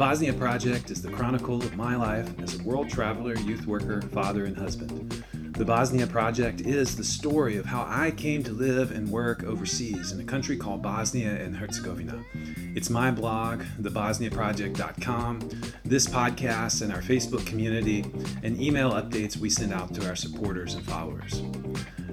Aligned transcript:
Bosnia 0.00 0.32
Project 0.32 0.90
is 0.90 1.02
the 1.02 1.10
chronicle 1.10 1.58
of 1.58 1.76
my 1.76 1.94
life 1.94 2.26
as 2.40 2.58
a 2.58 2.62
world 2.62 2.88
traveler, 2.88 3.36
youth 3.36 3.66
worker, 3.66 4.00
father, 4.00 4.46
and 4.46 4.56
husband. 4.56 5.22
The 5.58 5.64
Bosnia 5.66 6.06
Project 6.06 6.62
is 6.62 6.96
the 6.96 7.04
story 7.04 7.58
of 7.58 7.66
how 7.66 7.84
I 7.86 8.10
came 8.10 8.42
to 8.44 8.52
live 8.52 8.92
and 8.92 9.10
work 9.10 9.44
overseas 9.44 10.12
in 10.12 10.18
a 10.18 10.24
country 10.24 10.56
called 10.56 10.80
Bosnia 10.80 11.32
and 11.32 11.54
Herzegovina. 11.54 12.24
It's 12.72 12.88
my 12.88 13.10
blog, 13.10 13.62
thebosniaproject.com, 13.80 15.50
this 15.84 16.06
podcast, 16.06 16.82
and 16.82 16.92
our 16.92 17.02
Facebook 17.02 17.44
community, 17.44 18.04
and 18.44 18.60
email 18.60 18.92
updates 18.92 19.36
we 19.36 19.50
send 19.50 19.72
out 19.72 19.92
to 19.94 20.08
our 20.08 20.14
supporters 20.14 20.74
and 20.74 20.86
followers. 20.86 21.42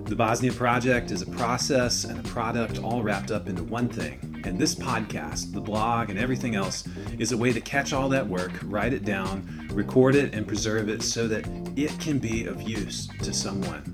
The 0.06 0.16
Bosnia 0.16 0.52
Project 0.52 1.12
is 1.12 1.22
a 1.22 1.28
process 1.28 2.06
and 2.06 2.20
a 2.20 2.24
product 2.30 2.80
all 2.80 3.04
wrapped 3.04 3.30
up 3.30 3.48
into 3.48 3.64
one 3.64 3.88
thing. 3.88 4.42
And 4.46 4.58
this 4.58 4.74
podcast, 4.74 5.54
the 5.54 5.62
blog, 5.62 6.10
and 6.10 6.18
everything 6.18 6.56
else 6.56 6.88
is 7.20 7.34
a 7.34 7.38
way 7.38 7.54
to 7.54 7.62
catch 7.62 7.94
all 7.94 8.10
that 8.10 8.26
work, 8.26 8.54
write 8.64 8.94
it 8.94 9.06
down, 9.06 9.68
record 9.72 10.16
it, 10.16 10.34
and 10.34 10.48
preserve 10.48 10.90
it 10.90 11.04
so 11.04 11.28
that 11.28 11.48
it 11.76 12.00
can 12.00 12.18
be 12.18 12.46
of 12.46 12.64
use 12.64 13.08
to 13.22 13.32
someone. 13.32 13.94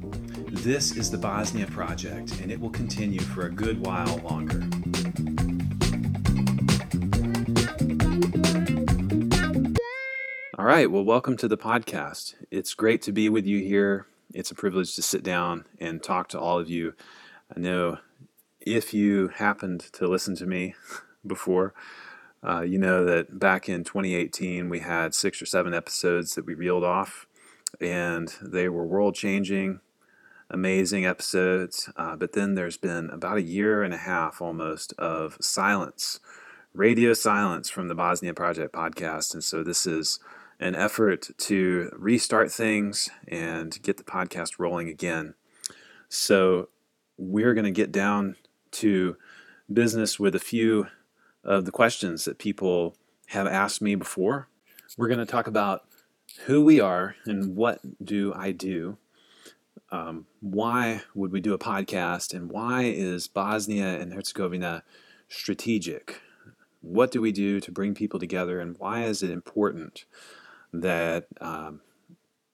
This 0.49 0.95
is 0.95 1.11
the 1.11 1.17
Bosnia 1.17 1.67
Project, 1.67 2.39
and 2.39 2.49
it 2.49 2.59
will 2.59 2.69
continue 2.69 3.19
for 3.19 3.47
a 3.47 3.51
good 3.51 3.85
while 3.85 4.17
longer. 4.19 4.63
All 10.63 10.69
right, 10.69 10.89
well, 10.89 11.03
welcome 11.03 11.35
to 11.37 11.49
the 11.49 11.57
podcast. 11.57 12.35
It's 12.49 12.73
great 12.73 13.01
to 13.01 13.11
be 13.11 13.27
with 13.27 13.45
you 13.45 13.59
here 13.59 14.07
it's 14.33 14.49
a 14.49 14.55
privilege 14.55 14.95
to 14.95 15.01
sit 15.01 15.21
down 15.21 15.65
and 15.77 16.01
talk 16.01 16.29
to 16.29 16.39
all 16.39 16.57
of 16.57 16.69
you. 16.69 16.93
I 17.53 17.59
know 17.59 17.97
if 18.61 18.93
you 18.93 19.27
happened 19.27 19.81
to 19.91 20.07
listen 20.07 20.37
to 20.37 20.45
me 20.45 20.75
before, 21.27 21.73
uh, 22.47 22.61
you 22.61 22.77
know 22.77 23.03
that 23.03 23.37
back 23.37 23.67
in 23.67 23.83
2018 23.83 24.69
we 24.69 24.79
had 24.79 25.13
six 25.13 25.41
or 25.41 25.45
seven 25.45 25.73
episodes 25.73 26.35
that 26.35 26.45
we 26.45 26.53
reeled 26.53 26.85
off, 26.85 27.27
and 27.81 28.33
they 28.41 28.69
were 28.69 28.85
world 28.85 29.15
changing, 29.15 29.81
amazing 30.49 31.05
episodes. 31.05 31.89
Uh, 31.97 32.15
but 32.15 32.31
then 32.31 32.55
there's 32.55 32.77
been 32.77 33.09
about 33.09 33.35
a 33.35 33.41
year 33.41 33.83
and 33.83 33.93
a 33.93 33.97
half 33.97 34.41
almost 34.41 34.93
of 34.93 35.35
silence, 35.41 36.21
radio 36.73 37.11
silence 37.11 37.69
from 37.69 37.89
the 37.89 37.95
Bosnia 37.95 38.33
Project 38.33 38.73
podcast. 38.73 39.33
And 39.33 39.43
so 39.43 39.61
this 39.61 39.85
is 39.85 40.19
an 40.63 40.75
effort 40.75 41.29
to 41.37 41.89
restart 41.93 42.51
things 42.51 43.09
and 43.27 43.81
get 43.81 43.97
the 43.97 44.03
podcast 44.03 44.53
rolling 44.57 44.87
again. 44.87 45.33
So, 46.09 46.69
we're 47.17 47.53
going 47.53 47.65
to 47.65 47.71
get 47.71 47.91
down 47.91 48.35
to 48.71 49.17
business 49.71 50.19
with 50.19 50.35
a 50.35 50.39
few 50.39 50.87
of 51.43 51.65
the 51.65 51.71
questions 51.71 52.25
that 52.25 52.37
people 52.37 52.95
have 53.27 53.47
asked 53.47 53.81
me 53.81 53.95
before. 53.95 54.47
We're 54.97 55.07
going 55.07 55.19
to 55.19 55.25
talk 55.25 55.47
about 55.47 55.85
who 56.45 56.63
we 56.63 56.79
are 56.79 57.15
and 57.25 57.55
what 57.55 57.79
do 58.03 58.33
I 58.35 58.51
do. 58.51 58.97
Um, 59.91 60.25
why 60.39 61.03
would 61.13 61.31
we 61.31 61.39
do 61.39 61.53
a 61.53 61.59
podcast 61.59 62.33
and 62.33 62.49
why 62.49 62.83
is 62.83 63.27
Bosnia 63.27 63.99
and 63.99 64.13
Herzegovina 64.13 64.83
strategic? 65.27 66.21
What 66.81 67.11
do 67.11 67.21
we 67.21 67.31
do 67.31 67.59
to 67.59 67.71
bring 67.71 67.93
people 67.93 68.19
together 68.19 68.59
and 68.59 68.77
why 68.77 69.03
is 69.03 69.21
it 69.21 69.29
important? 69.29 70.05
That 70.73 71.27
um, 71.39 71.81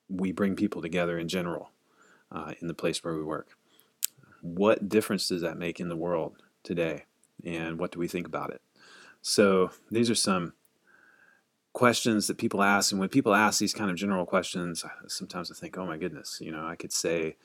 we 0.10 0.32
bring 0.32 0.56
people 0.56 0.82
together 0.82 1.18
in 1.18 1.28
general 1.28 1.72
uh, 2.32 2.54
in 2.62 2.68
the 2.68 2.74
place 2.74 3.04
where 3.04 3.16
we 3.16 3.24
work. 3.24 3.58
What 4.42 4.90
difference 4.90 5.28
does 5.28 5.42
that 5.42 5.58
make 5.58 5.80
in 5.80 5.90
the 5.90 5.96
world 5.96 6.42
today? 6.64 7.06
And 7.44 7.80
what 7.80 7.92
do 7.92 8.00
we 8.00 8.08
think 8.08 8.28
about 8.28 8.52
it? 8.52 8.62
So, 9.22 9.72
these 9.92 10.10
are 10.10 10.16
some 10.16 10.54
questions 11.74 12.28
that 12.28 12.38
people 12.38 12.64
ask. 12.64 12.92
And 12.92 13.00
when 13.00 13.10
people 13.10 13.34
ask 13.34 13.60
these 13.60 13.74
kind 13.74 13.92
of 13.92 13.98
general 13.98 14.26
questions, 14.26 14.84
sometimes 15.08 15.52
I 15.52 15.56
think, 15.56 15.78
oh 15.78 15.86
my 15.86 15.98
goodness, 15.98 16.40
you 16.42 16.52
know, 16.52 16.66
I 16.66 16.76
could 16.76 16.92
say 16.92 17.38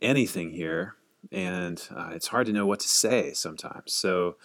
anything 0.00 0.50
here. 0.50 0.94
And 1.32 1.82
uh, 1.94 2.10
it's 2.12 2.28
hard 2.28 2.46
to 2.46 2.52
know 2.52 2.66
what 2.66 2.80
to 2.80 2.88
say 2.88 3.32
sometimes. 3.32 3.92
So, 3.92 4.36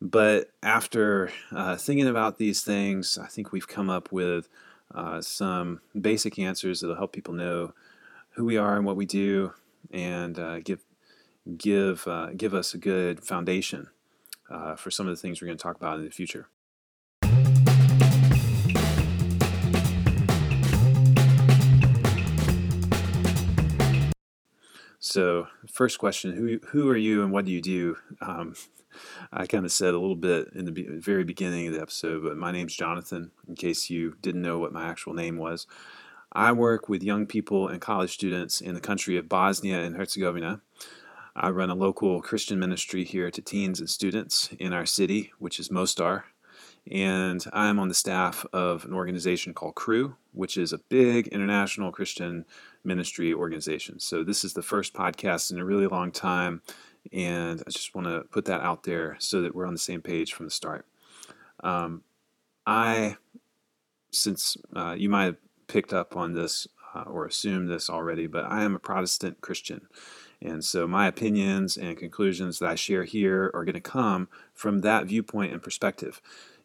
but 0.00 0.50
after 0.62 1.30
uh, 1.50 1.76
thinking 1.76 2.06
about 2.06 2.38
these 2.38 2.62
things, 2.62 3.18
I 3.18 3.26
think 3.26 3.52
we've 3.52 3.68
come 3.68 3.90
up 3.90 4.12
with 4.12 4.48
uh, 4.92 5.20
some 5.20 5.80
basic 5.98 6.38
answers 6.38 6.80
that'll 6.80 6.96
help 6.96 7.12
people 7.12 7.34
know 7.34 7.72
who 8.30 8.44
we 8.44 8.56
are 8.56 8.76
and 8.76 8.84
what 8.84 8.96
we 8.96 9.06
do, 9.06 9.52
and 9.90 10.38
uh, 10.38 10.60
give 10.60 10.84
give 11.56 12.06
uh, 12.06 12.30
give 12.36 12.54
us 12.54 12.74
a 12.74 12.78
good 12.78 13.22
foundation 13.24 13.88
uh, 14.50 14.74
for 14.76 14.90
some 14.90 15.06
of 15.06 15.14
the 15.14 15.20
things 15.20 15.40
we're 15.40 15.46
going 15.46 15.58
to 15.58 15.62
talk 15.62 15.76
about 15.76 15.98
in 15.98 16.04
the 16.04 16.10
future. 16.10 16.48
So, 24.98 25.48
first 25.70 25.98
question: 25.98 26.34
Who 26.34 26.58
who 26.68 26.88
are 26.90 26.96
you 26.96 27.22
and 27.22 27.30
what 27.30 27.44
do 27.44 27.52
you 27.52 27.60
do? 27.60 27.96
Um, 28.20 28.54
I 29.32 29.46
kind 29.46 29.64
of 29.64 29.72
said 29.72 29.94
a 29.94 29.98
little 29.98 30.16
bit 30.16 30.48
in 30.54 30.64
the 30.64 30.86
very 30.98 31.24
beginning 31.24 31.66
of 31.66 31.74
the 31.74 31.80
episode, 31.80 32.22
but 32.22 32.36
my 32.36 32.52
name's 32.52 32.76
Jonathan, 32.76 33.30
in 33.48 33.54
case 33.54 33.90
you 33.90 34.16
didn't 34.20 34.42
know 34.42 34.58
what 34.58 34.72
my 34.72 34.88
actual 34.88 35.14
name 35.14 35.36
was. 35.36 35.66
I 36.32 36.52
work 36.52 36.88
with 36.88 37.02
young 37.02 37.26
people 37.26 37.68
and 37.68 37.80
college 37.80 38.12
students 38.12 38.60
in 38.60 38.74
the 38.74 38.80
country 38.80 39.16
of 39.16 39.28
Bosnia 39.28 39.82
and 39.82 39.94
Herzegovina. 39.94 40.60
I 41.36 41.50
run 41.50 41.70
a 41.70 41.74
local 41.74 42.20
Christian 42.22 42.58
ministry 42.58 43.04
here 43.04 43.30
to 43.30 43.42
teens 43.42 43.80
and 43.80 43.90
students 43.90 44.50
in 44.58 44.72
our 44.72 44.86
city, 44.86 45.32
which 45.38 45.58
is 45.58 45.70
Mostar. 45.70 46.26
And 46.90 47.44
I'm 47.52 47.78
on 47.78 47.88
the 47.88 47.94
staff 47.94 48.44
of 48.52 48.84
an 48.84 48.92
organization 48.92 49.54
called 49.54 49.74
Cru, 49.74 50.16
which 50.32 50.56
is 50.56 50.72
a 50.72 50.78
big 50.78 51.28
international 51.28 51.92
Christian 51.92 52.44
ministry 52.84 53.32
organization. 53.32 54.00
So, 54.00 54.22
this 54.22 54.44
is 54.44 54.52
the 54.52 54.62
first 54.62 54.92
podcast 54.92 55.50
in 55.50 55.58
a 55.58 55.64
really 55.64 55.86
long 55.86 56.12
time 56.12 56.60
and 57.12 57.62
I 57.66 57.70
just 57.70 57.94
want 57.94 58.06
to 58.06 58.22
put 58.30 58.44
that 58.46 58.60
out 58.60 58.84
there 58.84 59.16
so 59.18 59.42
that 59.42 59.54
we're 59.54 59.66
on 59.66 59.74
the 59.74 59.78
same 59.78 60.02
page 60.02 60.32
from 60.32 60.46
the 60.46 60.50
start. 60.50 60.86
Um, 61.62 62.02
I, 62.66 63.16
since 64.10 64.56
uh, 64.74 64.94
you 64.96 65.08
might 65.08 65.24
have 65.24 65.36
picked 65.66 65.92
up 65.92 66.16
on 66.16 66.34
this 66.34 66.66
uh, 66.94 67.02
or 67.02 67.26
assumed 67.26 67.68
this 67.68 67.90
already, 67.90 68.26
but 68.26 68.44
I 68.44 68.62
am 68.62 68.74
a 68.74 68.78
Protestant 68.78 69.40
Christian. 69.40 69.88
And 70.40 70.64
so 70.64 70.86
my 70.86 71.06
opinions 71.06 71.76
and 71.76 71.96
conclusions 71.96 72.58
that 72.58 72.68
I 72.70 72.74
share 72.74 73.04
here 73.04 73.50
are 73.54 73.64
going 73.64 73.74
to 73.74 73.80
come 73.80 74.28
from 74.52 74.80
that 74.80 75.06
viewpoint 75.06 75.52
and 75.52 75.62
perspective. 75.62 76.20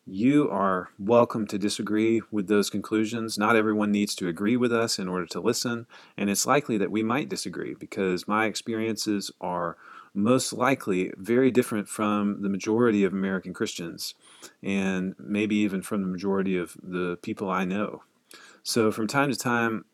You 0.05 0.49
are 0.49 0.89
welcome 0.97 1.45
to 1.47 1.57
disagree 1.59 2.21
with 2.31 2.47
those 2.47 2.69
conclusions. 2.69 3.37
Not 3.37 3.55
everyone 3.55 3.91
needs 3.91 4.15
to 4.15 4.27
agree 4.27 4.57
with 4.57 4.73
us 4.73 4.97
in 4.97 5.07
order 5.07 5.27
to 5.27 5.39
listen, 5.39 5.85
and 6.17 6.29
it's 6.29 6.47
likely 6.47 6.77
that 6.77 6.91
we 6.91 7.03
might 7.03 7.29
disagree 7.29 7.75
because 7.75 8.27
my 8.27 8.47
experiences 8.47 9.29
are 9.39 9.77
most 10.13 10.53
likely 10.53 11.11
very 11.17 11.51
different 11.51 11.87
from 11.87 12.41
the 12.41 12.49
majority 12.49 13.03
of 13.03 13.13
American 13.13 13.53
Christians, 13.53 14.15
and 14.63 15.15
maybe 15.19 15.55
even 15.57 15.81
from 15.81 16.01
the 16.01 16.07
majority 16.07 16.57
of 16.57 16.75
the 16.81 17.17
people 17.21 17.49
I 17.49 17.65
know. 17.65 18.03
So, 18.63 18.91
from 18.91 19.07
time 19.07 19.31
to 19.31 19.37
time, 19.37 19.85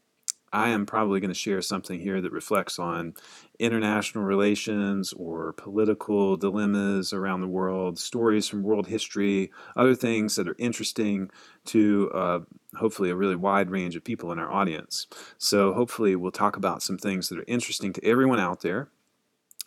I 0.56 0.70
am 0.70 0.86
probably 0.86 1.20
going 1.20 1.32
to 1.32 1.36
share 1.36 1.62
something 1.62 2.00
here 2.00 2.22
that 2.22 2.32
reflects 2.32 2.80
on 2.80 3.14
international 3.60 4.24
relations 4.24 5.12
or 5.12 5.52
political 5.54 6.38
dilemmas 6.38 7.12
around 7.12 7.42
the 7.42 7.48
world, 7.48 8.00
stories 8.00 8.48
from 8.48 8.64
world 8.64 8.88
history, 8.88 9.52
other 9.76 9.96
things 9.96 10.38
that 10.38 10.48
are 10.48 10.56
interesting 10.58 11.30
to 11.66 12.10
uh, 12.14 12.40
hopefully 12.78 13.10
a 13.10 13.16
really 13.16 13.36
wide 13.36 13.70
range 13.70 13.98
of 13.98 14.04
people 14.06 14.32
in 14.32 14.40
our 14.40 14.52
audience. 14.52 15.08
So, 15.38 15.74
hopefully, 15.74 16.16
we'll 16.16 16.32
talk 16.32 16.56
about 16.56 16.82
some 16.82 16.98
things 16.98 17.30
that 17.30 17.40
are 17.40 17.46
interesting 17.48 17.92
to 17.94 18.06
everyone 18.06 18.40
out 18.40 18.62
there 18.62 18.90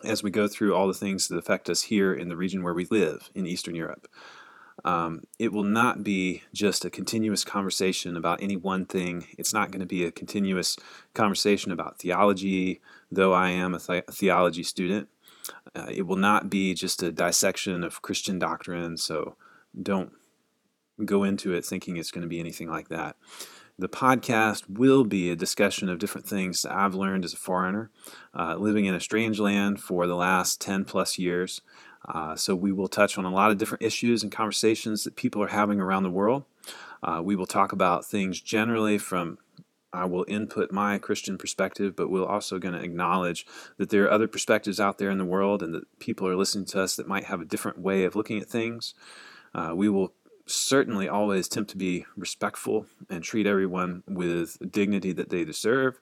as 0.05 0.23
we 0.23 0.31
go 0.31 0.49
through 0.49 0.75
all 0.75 0.87
the 0.87 0.95
things 0.95 1.29
that 1.29 1.37
affect 1.37 1.69
us 1.69 1.83
here 1.83 2.13
in 2.15 2.29
the 2.29 2.37
region 2.37 2.63
where 2.63 2.75
we 2.75 2.87
live 2.91 3.31
in 3.35 3.47
Eastern 3.47 3.75
Europe. 3.75 4.09
Um, 4.85 5.25
it 5.39 5.53
will 5.53 5.65
not 5.65 6.05
be 6.05 6.43
just 6.55 6.85
a 6.85 6.91
continuous 6.91 7.45
conversation 7.45 8.17
about 8.17 8.43
any 8.43 8.57
one 8.57 8.87
thing. 8.87 9.27
It's 9.37 9.53
not 9.53 9.71
going 9.73 9.81
to 9.81 9.87
be 9.87 10.05
a 10.05 10.13
continuous 10.13 10.77
conversation 11.15 11.73
about 11.73 11.99
theology, 11.99 12.81
though 13.11 13.33
I 13.33 13.51
am 13.51 13.75
a, 13.75 13.81
th- 13.81 14.05
theology 14.11 14.63
student. 14.63 15.09
Uh, 15.75 15.87
it 15.91 16.03
will 16.03 16.17
not 16.17 16.49
be 16.49 16.75
just 16.75 17.03
a 17.03 17.11
dissection 17.11 17.83
of 17.83 18.03
Christian 18.03 18.39
doctrine, 18.39 18.97
so 18.97 19.35
don't 19.81 20.13
go 21.05 21.25
into 21.25 21.53
it 21.53 21.65
thinking 21.65 21.97
it's 21.97 22.11
going 22.11 22.23
to 22.23 22.29
be 22.29 22.41
anything 22.41 22.69
like 22.69 22.89
that. 22.89 23.17
The 23.81 23.89
podcast 23.89 24.65
will 24.69 25.05
be 25.05 25.31
a 25.31 25.37
discussion 25.37 25.89
of 25.89 26.01
different 26.01 26.27
things 26.27 26.63
that 26.63 26.73
I've 26.73 26.97
learned 26.97 27.25
as 27.25 27.33
a 27.33 27.37
foreigner, 27.37 27.91
uh, 28.37 28.57
living 28.57 28.87
in 28.87 28.95
a 28.95 29.01
strange 29.01 29.39
land 29.39 29.81
for 29.81 30.09
the 30.09 30.17
last 30.17 30.61
10 30.61 30.85
plus 30.85 31.17
years. 31.17 31.61
Uh, 32.09 32.35
so, 32.35 32.57
we 32.57 32.73
will 32.73 32.89
touch 32.89 33.17
on 33.19 33.25
a 33.25 33.31
lot 33.31 33.53
of 33.53 33.59
different 33.59 33.85
issues 33.85 34.25
and 34.25 34.33
conversations 34.33 35.05
that 35.05 35.15
people 35.15 35.41
are 35.43 35.49
having 35.49 35.81
around 35.81 36.03
the 36.03 36.11
world. 36.11 36.45
Uh, 37.05 37.21
we 37.23 37.37
will 37.37 37.47
talk 37.47 37.71
about 37.71 38.05
things 38.05 38.41
generally 38.41 38.99
from 38.99 39.39
I 39.93 40.05
will 40.05 40.25
input 40.29 40.73
my 40.73 40.99
Christian 40.99 41.39
perspective, 41.39 41.95
but 41.97 42.11
we're 42.11 42.27
also 42.27 42.59
going 42.59 42.75
to 42.75 42.83
acknowledge 42.83 43.47
that 43.79 43.91
there 43.91 44.05
are 44.05 44.11
other 44.11 44.29
perspectives 44.29 44.79
out 44.79 44.99
there 44.99 45.11
in 45.11 45.19
the 45.19 45.25
world 45.25 45.63
and 45.63 45.73
that 45.75 45.99
people 45.99 46.27
are 46.27 46.37
listening 46.37 46.67
to 46.67 46.83
us 46.83 46.97
that 46.97 47.09
might 47.09 47.25
have 47.25 47.41
a 47.41 47.47
different 47.47 47.79
way 47.79 48.05
of 48.05 48.15
looking 48.15 48.39
at 48.39 48.49
things. 48.49 48.95
Uh, 49.55 49.73
we 49.75 49.89
will 49.89 50.13
certainly 50.51 51.09
always 51.09 51.47
attempt 51.47 51.71
to 51.71 51.77
be 51.77 52.07
respectful 52.17 52.87
and 53.09 53.23
treat 53.23 53.47
everyone 53.47 54.03
with 54.07 54.59
dignity 54.71 55.13
that 55.13 55.29
they 55.29 55.45
deserve. 55.45 56.01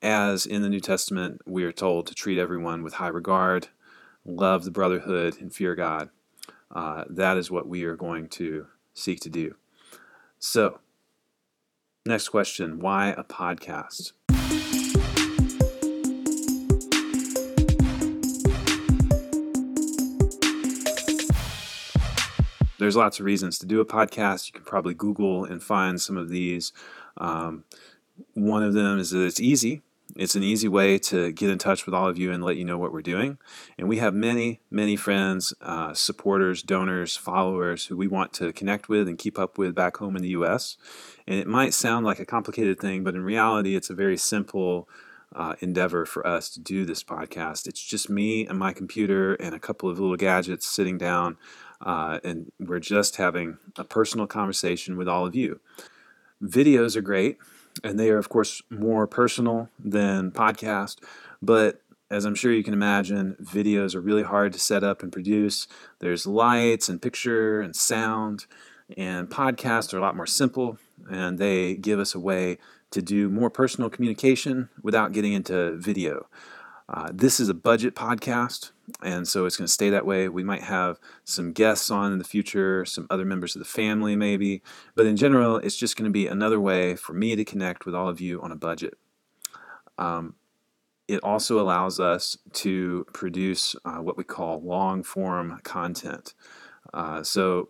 As 0.00 0.46
in 0.46 0.62
the 0.62 0.68
New 0.68 0.80
Testament, 0.80 1.40
we 1.44 1.64
are 1.64 1.72
told 1.72 2.06
to 2.06 2.14
treat 2.14 2.38
everyone 2.38 2.82
with 2.82 2.94
high 2.94 3.08
regard, 3.08 3.68
love 4.24 4.64
the 4.64 4.70
brotherhood, 4.70 5.40
and 5.40 5.52
fear 5.52 5.74
God. 5.74 6.10
Uh, 6.70 7.04
that 7.10 7.36
is 7.36 7.50
what 7.50 7.68
we 7.68 7.84
are 7.84 7.96
going 7.96 8.28
to 8.28 8.66
seek 8.94 9.20
to 9.20 9.30
do. 9.30 9.56
So, 10.38 10.78
next 12.06 12.28
question 12.28 12.78
why 12.78 13.08
a 13.08 13.24
podcast? 13.24 14.12
There's 22.78 22.96
lots 22.96 23.18
of 23.18 23.26
reasons 23.26 23.58
to 23.58 23.66
do 23.66 23.80
a 23.80 23.86
podcast. 23.86 24.46
You 24.46 24.52
can 24.52 24.64
probably 24.64 24.94
Google 24.94 25.44
and 25.44 25.62
find 25.62 26.00
some 26.00 26.16
of 26.16 26.28
these. 26.28 26.72
Um, 27.16 27.64
one 28.34 28.62
of 28.62 28.74
them 28.74 28.98
is 28.98 29.10
that 29.10 29.24
it's 29.24 29.40
easy. 29.40 29.82
It's 30.16 30.34
an 30.34 30.42
easy 30.42 30.68
way 30.68 30.98
to 30.98 31.32
get 31.32 31.50
in 31.50 31.58
touch 31.58 31.84
with 31.84 31.94
all 31.94 32.08
of 32.08 32.18
you 32.18 32.32
and 32.32 32.42
let 32.42 32.56
you 32.56 32.64
know 32.64 32.78
what 32.78 32.92
we're 32.92 33.02
doing. 33.02 33.38
And 33.76 33.88
we 33.88 33.98
have 33.98 34.14
many, 34.14 34.60
many 34.70 34.96
friends, 34.96 35.52
uh, 35.60 35.92
supporters, 35.92 36.62
donors, 36.62 37.14
followers 37.14 37.86
who 37.86 37.96
we 37.96 38.08
want 38.08 38.32
to 38.34 38.52
connect 38.52 38.88
with 38.88 39.06
and 39.06 39.18
keep 39.18 39.38
up 39.38 39.58
with 39.58 39.74
back 39.74 39.98
home 39.98 40.16
in 40.16 40.22
the 40.22 40.30
US. 40.30 40.78
And 41.26 41.38
it 41.38 41.46
might 41.46 41.74
sound 41.74 42.06
like 42.06 42.18
a 42.18 42.26
complicated 42.26 42.80
thing, 42.80 43.04
but 43.04 43.14
in 43.14 43.22
reality, 43.22 43.76
it's 43.76 43.90
a 43.90 43.94
very 43.94 44.16
simple 44.16 44.88
uh, 45.34 45.54
endeavor 45.60 46.06
for 46.06 46.26
us 46.26 46.48
to 46.50 46.60
do 46.60 46.84
this 46.84 47.04
podcast. 47.04 47.66
It's 47.66 47.82
just 47.82 48.08
me 48.08 48.46
and 48.46 48.58
my 48.58 48.72
computer 48.72 49.34
and 49.34 49.54
a 49.54 49.60
couple 49.60 49.90
of 49.90 49.98
little 49.98 50.16
gadgets 50.16 50.66
sitting 50.66 50.96
down, 50.96 51.36
uh, 51.80 52.18
and 52.24 52.52
we're 52.58 52.80
just 52.80 53.16
having 53.16 53.58
a 53.76 53.84
personal 53.84 54.26
conversation 54.26 54.96
with 54.96 55.08
all 55.08 55.26
of 55.26 55.34
you. 55.34 55.60
Videos 56.42 56.96
are 56.96 57.02
great 57.02 57.38
and 57.84 57.98
they 57.98 58.10
are 58.10 58.18
of 58.18 58.28
course 58.28 58.62
more 58.70 59.06
personal 59.06 59.68
than 59.78 60.30
podcast 60.30 60.96
but 61.42 61.80
as 62.10 62.24
i'm 62.24 62.34
sure 62.34 62.52
you 62.52 62.64
can 62.64 62.74
imagine 62.74 63.36
videos 63.42 63.94
are 63.94 64.00
really 64.00 64.22
hard 64.22 64.52
to 64.52 64.58
set 64.58 64.82
up 64.82 65.02
and 65.02 65.12
produce 65.12 65.66
there's 66.00 66.26
lights 66.26 66.88
and 66.88 67.02
picture 67.02 67.60
and 67.60 67.74
sound 67.76 68.46
and 68.96 69.28
podcasts 69.28 69.92
are 69.92 69.98
a 69.98 70.00
lot 70.00 70.16
more 70.16 70.26
simple 70.26 70.78
and 71.10 71.38
they 71.38 71.74
give 71.74 71.98
us 71.98 72.14
a 72.14 72.20
way 72.20 72.58
to 72.90 73.02
do 73.02 73.28
more 73.28 73.50
personal 73.50 73.90
communication 73.90 74.68
without 74.82 75.12
getting 75.12 75.32
into 75.32 75.76
video 75.76 76.26
uh, 76.88 77.10
this 77.12 77.38
is 77.38 77.48
a 77.48 77.54
budget 77.54 77.94
podcast, 77.94 78.72
and 79.02 79.28
so 79.28 79.44
it's 79.44 79.56
going 79.56 79.66
to 79.66 79.72
stay 79.72 79.90
that 79.90 80.06
way. 80.06 80.28
We 80.28 80.42
might 80.42 80.62
have 80.62 80.98
some 81.24 81.52
guests 81.52 81.90
on 81.90 82.12
in 82.12 82.18
the 82.18 82.24
future, 82.24 82.84
some 82.86 83.06
other 83.10 83.26
members 83.26 83.54
of 83.54 83.60
the 83.60 83.66
family, 83.66 84.16
maybe, 84.16 84.62
but 84.94 85.04
in 85.04 85.16
general, 85.16 85.56
it's 85.56 85.76
just 85.76 85.96
going 85.96 86.06
to 86.06 86.12
be 86.12 86.26
another 86.26 86.58
way 86.58 86.96
for 86.96 87.12
me 87.12 87.36
to 87.36 87.44
connect 87.44 87.84
with 87.84 87.94
all 87.94 88.08
of 88.08 88.20
you 88.20 88.40
on 88.40 88.52
a 88.52 88.56
budget. 88.56 88.94
Um, 89.98 90.36
it 91.08 91.20
also 91.22 91.60
allows 91.60 92.00
us 92.00 92.38
to 92.52 93.06
produce 93.12 93.74
uh, 93.84 93.96
what 93.96 94.16
we 94.16 94.24
call 94.24 94.62
long 94.62 95.02
form 95.02 95.60
content. 95.64 96.34
Uh, 96.94 97.22
so 97.22 97.68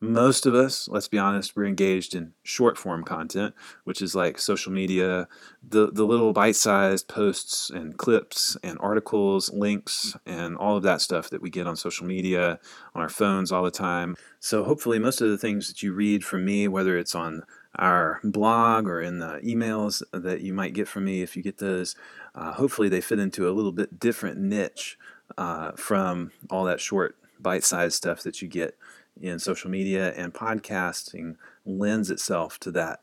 most 0.00 0.44
of 0.44 0.54
us, 0.54 0.88
let's 0.88 1.08
be 1.08 1.18
honest, 1.18 1.56
we're 1.56 1.64
engaged 1.64 2.14
in 2.14 2.32
short 2.42 2.76
form 2.76 3.02
content, 3.02 3.54
which 3.84 4.02
is 4.02 4.14
like 4.14 4.38
social 4.38 4.70
media, 4.70 5.26
the, 5.66 5.90
the 5.90 6.04
little 6.04 6.34
bite 6.34 6.56
sized 6.56 7.08
posts 7.08 7.70
and 7.70 7.96
clips 7.96 8.58
and 8.62 8.76
articles, 8.80 9.50
links, 9.52 10.14
and 10.26 10.56
all 10.56 10.76
of 10.76 10.82
that 10.82 11.00
stuff 11.00 11.30
that 11.30 11.40
we 11.40 11.48
get 11.48 11.66
on 11.66 11.76
social 11.76 12.06
media, 12.06 12.58
on 12.94 13.00
our 13.00 13.08
phones 13.08 13.50
all 13.50 13.62
the 13.62 13.70
time. 13.70 14.16
So, 14.38 14.64
hopefully, 14.64 14.98
most 14.98 15.22
of 15.22 15.30
the 15.30 15.38
things 15.38 15.68
that 15.68 15.82
you 15.82 15.94
read 15.94 16.24
from 16.24 16.44
me, 16.44 16.68
whether 16.68 16.98
it's 16.98 17.14
on 17.14 17.42
our 17.78 18.20
blog 18.22 18.88
or 18.88 19.00
in 19.00 19.18
the 19.18 19.40
emails 19.44 20.02
that 20.12 20.42
you 20.42 20.52
might 20.52 20.74
get 20.74 20.88
from 20.88 21.06
me, 21.06 21.22
if 21.22 21.36
you 21.36 21.42
get 21.42 21.58
those, 21.58 21.96
uh, 22.34 22.52
hopefully 22.52 22.90
they 22.90 23.00
fit 23.00 23.18
into 23.18 23.48
a 23.48 23.52
little 23.52 23.72
bit 23.72 23.98
different 23.98 24.38
niche 24.38 24.98
uh, 25.38 25.72
from 25.72 26.32
all 26.50 26.64
that 26.64 26.80
short 26.80 27.16
bite 27.40 27.64
sized 27.64 27.94
stuff 27.94 28.22
that 28.22 28.40
you 28.40 28.48
get 28.48 28.76
in 29.20 29.38
social 29.38 29.70
media 29.70 30.12
and 30.14 30.34
podcasting 30.34 31.36
lends 31.64 32.10
itself 32.10 32.58
to 32.60 32.70
that 32.72 33.00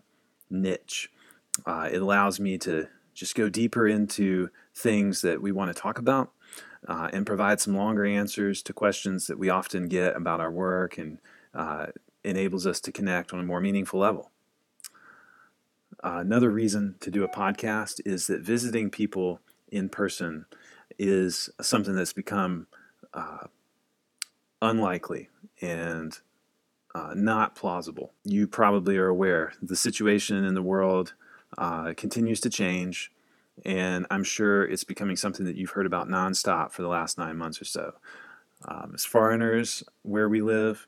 niche. 0.50 1.10
Uh, 1.65 1.89
it 1.92 2.01
allows 2.01 2.39
me 2.39 2.57
to 2.60 2.88
just 3.13 3.36
go 3.36 3.50
deeper 3.50 3.88
into 3.88 4.50
things 4.74 5.21
that 5.21 5.42
we 5.42 5.51
want 5.51 5.74
to 5.74 5.80
talk 5.80 5.98
about 5.98 6.31
uh, 6.88 7.10
and 7.13 7.25
provide 7.25 7.60
some 7.60 7.75
longer 7.75 8.06
answers 8.06 8.62
to 8.63 8.74
questions 8.74 9.27
that 9.27 9.38
we 9.38 9.50
often 9.50 9.88
get 9.88 10.15
about 10.15 10.39
our 10.39 10.51
work 10.51 10.98
and 10.98 11.19
uh, 11.54 11.88
enables 12.24 12.65
us 12.65 12.80
to 12.81 12.92
connect 12.92 13.33
on 13.33 13.39
a 13.39 13.44
more 13.44 13.62
meaningful 13.62 14.00
level. 14.00 14.31
Another 16.01 16.50
reason 16.50 16.95
to 17.00 17.10
do 17.10 17.24
a 17.24 17.30
podcast 17.30 18.01
is 18.06 18.27
that 18.27 18.42
visiting 18.42 18.89
people 18.89 19.39
in 19.71 19.88
person 19.88 20.45
is 21.00 21.50
something 21.62 21.95
that's 21.95 22.13
become 22.13 22.68
uh, 23.13 23.48
unlikely 24.63 25.30
and 25.62 26.18
uh, 26.95 27.13
not 27.15 27.56
plausible. 27.56 28.13
You 28.24 28.48
probably 28.48 28.98
are 28.98 29.07
aware 29.07 29.54
the 29.62 29.75
situation 29.75 30.44
in 30.44 30.54
the 30.54 30.62
world 30.62 31.13
uh, 31.57 31.94
continues 31.95 32.39
to 32.42 32.50
change, 32.50 33.12
and 33.65 34.07
I'm 34.10 34.24
sure 34.24 34.63
it's 34.63 34.83
becoming 34.83 35.15
something 35.15 35.45
that 35.45 35.56
you've 35.56 35.71
heard 35.71 35.86
about 35.86 36.07
nonstop 36.07 36.71
for 36.71 36.81
the 36.81 36.88
last 36.88 37.18
nine 37.18 37.38
months 37.38 37.62
or 37.62 37.65
so. 37.65 37.94
Um, 38.65 38.94
as 38.95 39.06
foreigners, 39.06 39.83
where 40.04 40.30
we 40.30 40.42
live, 40.42 40.88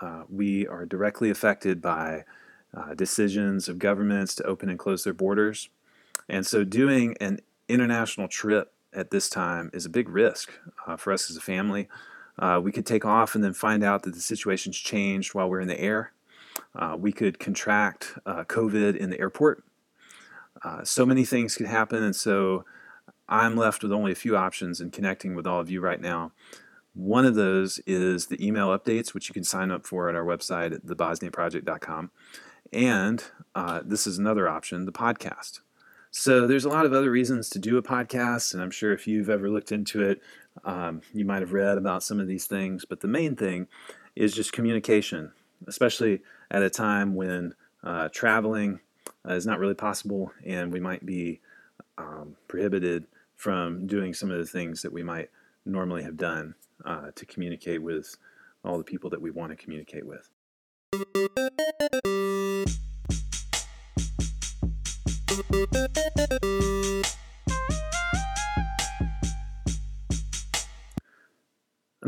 uh, 0.00 0.22
we 0.28 0.66
are 0.68 0.86
directly 0.86 1.30
affected 1.30 1.82
by 1.82 2.24
uh, 2.74 2.94
decisions 2.94 3.68
of 3.68 3.78
governments 3.78 4.34
to 4.36 4.44
open 4.44 4.68
and 4.68 4.78
close 4.78 5.04
their 5.04 5.12
borders. 5.12 5.68
And 6.28 6.46
so, 6.46 6.64
doing 6.64 7.16
an 7.20 7.40
international 7.68 8.28
trip 8.28 8.72
at 8.92 9.10
this 9.10 9.28
time 9.28 9.70
is 9.72 9.84
a 9.84 9.90
big 9.90 10.08
risk 10.08 10.52
uh, 10.86 10.96
for 10.96 11.12
us 11.12 11.28
as 11.28 11.36
a 11.36 11.40
family. 11.40 11.88
Uh, 12.38 12.60
we 12.62 12.72
could 12.72 12.86
take 12.86 13.04
off 13.04 13.34
and 13.34 13.44
then 13.44 13.52
find 13.52 13.84
out 13.84 14.02
that 14.02 14.14
the 14.14 14.20
situation's 14.20 14.78
changed 14.78 15.34
while 15.34 15.48
we're 15.48 15.60
in 15.60 15.68
the 15.68 15.80
air. 15.80 16.12
Uh, 16.74 16.96
we 16.98 17.12
could 17.12 17.38
contract 17.38 18.18
uh, 18.24 18.44
COVID 18.44 18.96
in 18.96 19.10
the 19.10 19.20
airport. 19.20 19.62
Uh, 20.64 20.84
so 20.84 21.04
many 21.04 21.24
things 21.24 21.56
could 21.56 21.66
happen, 21.66 22.02
and 22.02 22.16
so 22.16 22.64
I'm 23.28 23.56
left 23.56 23.82
with 23.82 23.92
only 23.92 24.12
a 24.12 24.16
few 24.16 24.36
options 24.36 24.80
in 24.80 24.90
connecting 24.90 25.34
with 25.34 25.46
all 25.46 25.60
of 25.60 25.70
you 25.70 25.80
right 25.80 26.00
now. 26.00 26.32
One 26.94 27.24
of 27.24 27.34
those 27.34 27.80
is 27.86 28.26
the 28.26 28.44
email 28.44 28.68
updates, 28.68 29.14
which 29.14 29.28
you 29.28 29.32
can 29.32 29.44
sign 29.44 29.70
up 29.70 29.86
for 29.86 30.08
at 30.08 30.14
our 30.14 30.24
website 30.24 30.84
thebosniaproject.com. 30.84 32.10
And 32.72 33.24
uh, 33.54 33.80
this 33.84 34.06
is 34.06 34.18
another 34.18 34.48
option, 34.48 34.84
the 34.84 34.92
podcast. 34.92 35.60
So 36.10 36.46
there's 36.46 36.66
a 36.66 36.68
lot 36.68 36.84
of 36.84 36.92
other 36.92 37.10
reasons 37.10 37.48
to 37.50 37.58
do 37.58 37.78
a 37.78 37.82
podcast, 37.82 38.52
and 38.52 38.62
I'm 38.62 38.70
sure 38.70 38.92
if 38.92 39.06
you've 39.06 39.30
ever 39.30 39.48
looked 39.48 39.72
into 39.72 40.02
it, 40.02 40.20
um, 40.64 41.02
you 41.12 41.24
might 41.24 41.40
have 41.40 41.52
read 41.52 41.78
about 41.78 42.02
some 42.02 42.20
of 42.20 42.26
these 42.26 42.46
things. 42.46 42.84
But 42.84 43.00
the 43.00 43.08
main 43.08 43.36
thing 43.36 43.68
is 44.14 44.34
just 44.34 44.52
communication, 44.52 45.32
especially 45.66 46.22
at 46.50 46.62
a 46.62 46.70
time 46.70 47.14
when 47.14 47.54
uh, 47.82 48.08
traveling 48.12 48.80
uh, 49.28 49.34
is 49.34 49.46
not 49.46 49.58
really 49.58 49.74
possible, 49.74 50.32
and 50.44 50.72
we 50.72 50.80
might 50.80 51.04
be 51.04 51.40
um, 51.98 52.36
prohibited 52.48 53.06
from 53.36 53.86
doing 53.86 54.14
some 54.14 54.30
of 54.30 54.38
the 54.38 54.46
things 54.46 54.82
that 54.82 54.92
we 54.92 55.02
might 55.02 55.30
normally 55.64 56.02
have 56.02 56.16
done 56.16 56.54
uh, 56.84 57.10
to 57.14 57.26
communicate 57.26 57.82
with 57.82 58.16
all 58.64 58.78
the 58.78 58.84
people 58.84 59.10
that 59.10 59.20
we 59.20 59.30
want 59.30 59.50
to 59.50 59.56
communicate 59.56 60.06
with. 60.06 60.30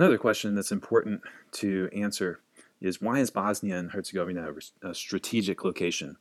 Another 0.05 0.19
question 0.19 0.55
that's 0.55 0.71
important 0.71 1.23
to 1.53 1.89
answer 1.95 2.41
is 2.79 3.01
why 3.01 3.21
is 3.21 3.31
Bosnia 3.31 3.79
and 3.79 3.91
Herzegovina 3.91 4.53
a 4.83 4.95
strategic 4.95 5.65
location 5.65 6.19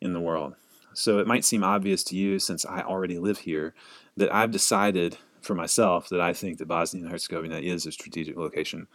in 0.00 0.12
the 0.12 0.18
world? 0.18 0.56
So 0.92 1.20
it 1.20 1.28
might 1.28 1.44
seem 1.44 1.62
obvious 1.62 2.02
to 2.04 2.16
you, 2.16 2.40
since 2.40 2.66
I 2.66 2.80
already 2.80 3.20
live 3.20 3.38
here, 3.38 3.74
that 4.16 4.34
I've 4.34 4.50
decided 4.50 5.18
for 5.40 5.54
myself 5.54 6.08
that 6.08 6.20
I 6.20 6.32
think 6.32 6.58
that 6.58 6.66
Bosnia 6.66 7.04
and 7.04 7.12
Herzegovina 7.12 7.60
is 7.60 7.86
a 7.86 7.92
strategic 7.92 8.36
location. 8.36 8.88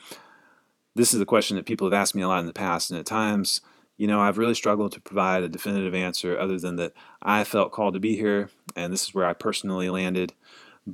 This 0.93 1.13
is 1.13 1.21
a 1.21 1.25
question 1.25 1.55
that 1.55 1.65
people 1.65 1.87
have 1.87 1.93
asked 1.93 2.13
me 2.13 2.21
a 2.21 2.27
lot 2.27 2.41
in 2.41 2.47
the 2.47 2.51
past, 2.51 2.91
and 2.91 2.99
at 2.99 3.05
times 3.05 3.61
you 3.95 4.07
know, 4.07 4.19
I've 4.19 4.37
really 4.37 4.55
struggled 4.55 4.91
to 4.91 4.99
provide 4.99 5.43
a 5.43 5.49
definitive 5.49 5.95
answer 5.95 6.37
other 6.37 6.59
than 6.59 6.75
that 6.75 6.91
I 7.21 7.45
felt 7.45 7.71
called 7.71 7.93
to 7.93 7.99
be 8.01 8.17
here, 8.17 8.49
and 8.75 8.91
this 8.91 9.03
is 9.03 9.13
where 9.13 9.25
I 9.25 9.31
personally 9.31 9.89
landed. 9.89 10.33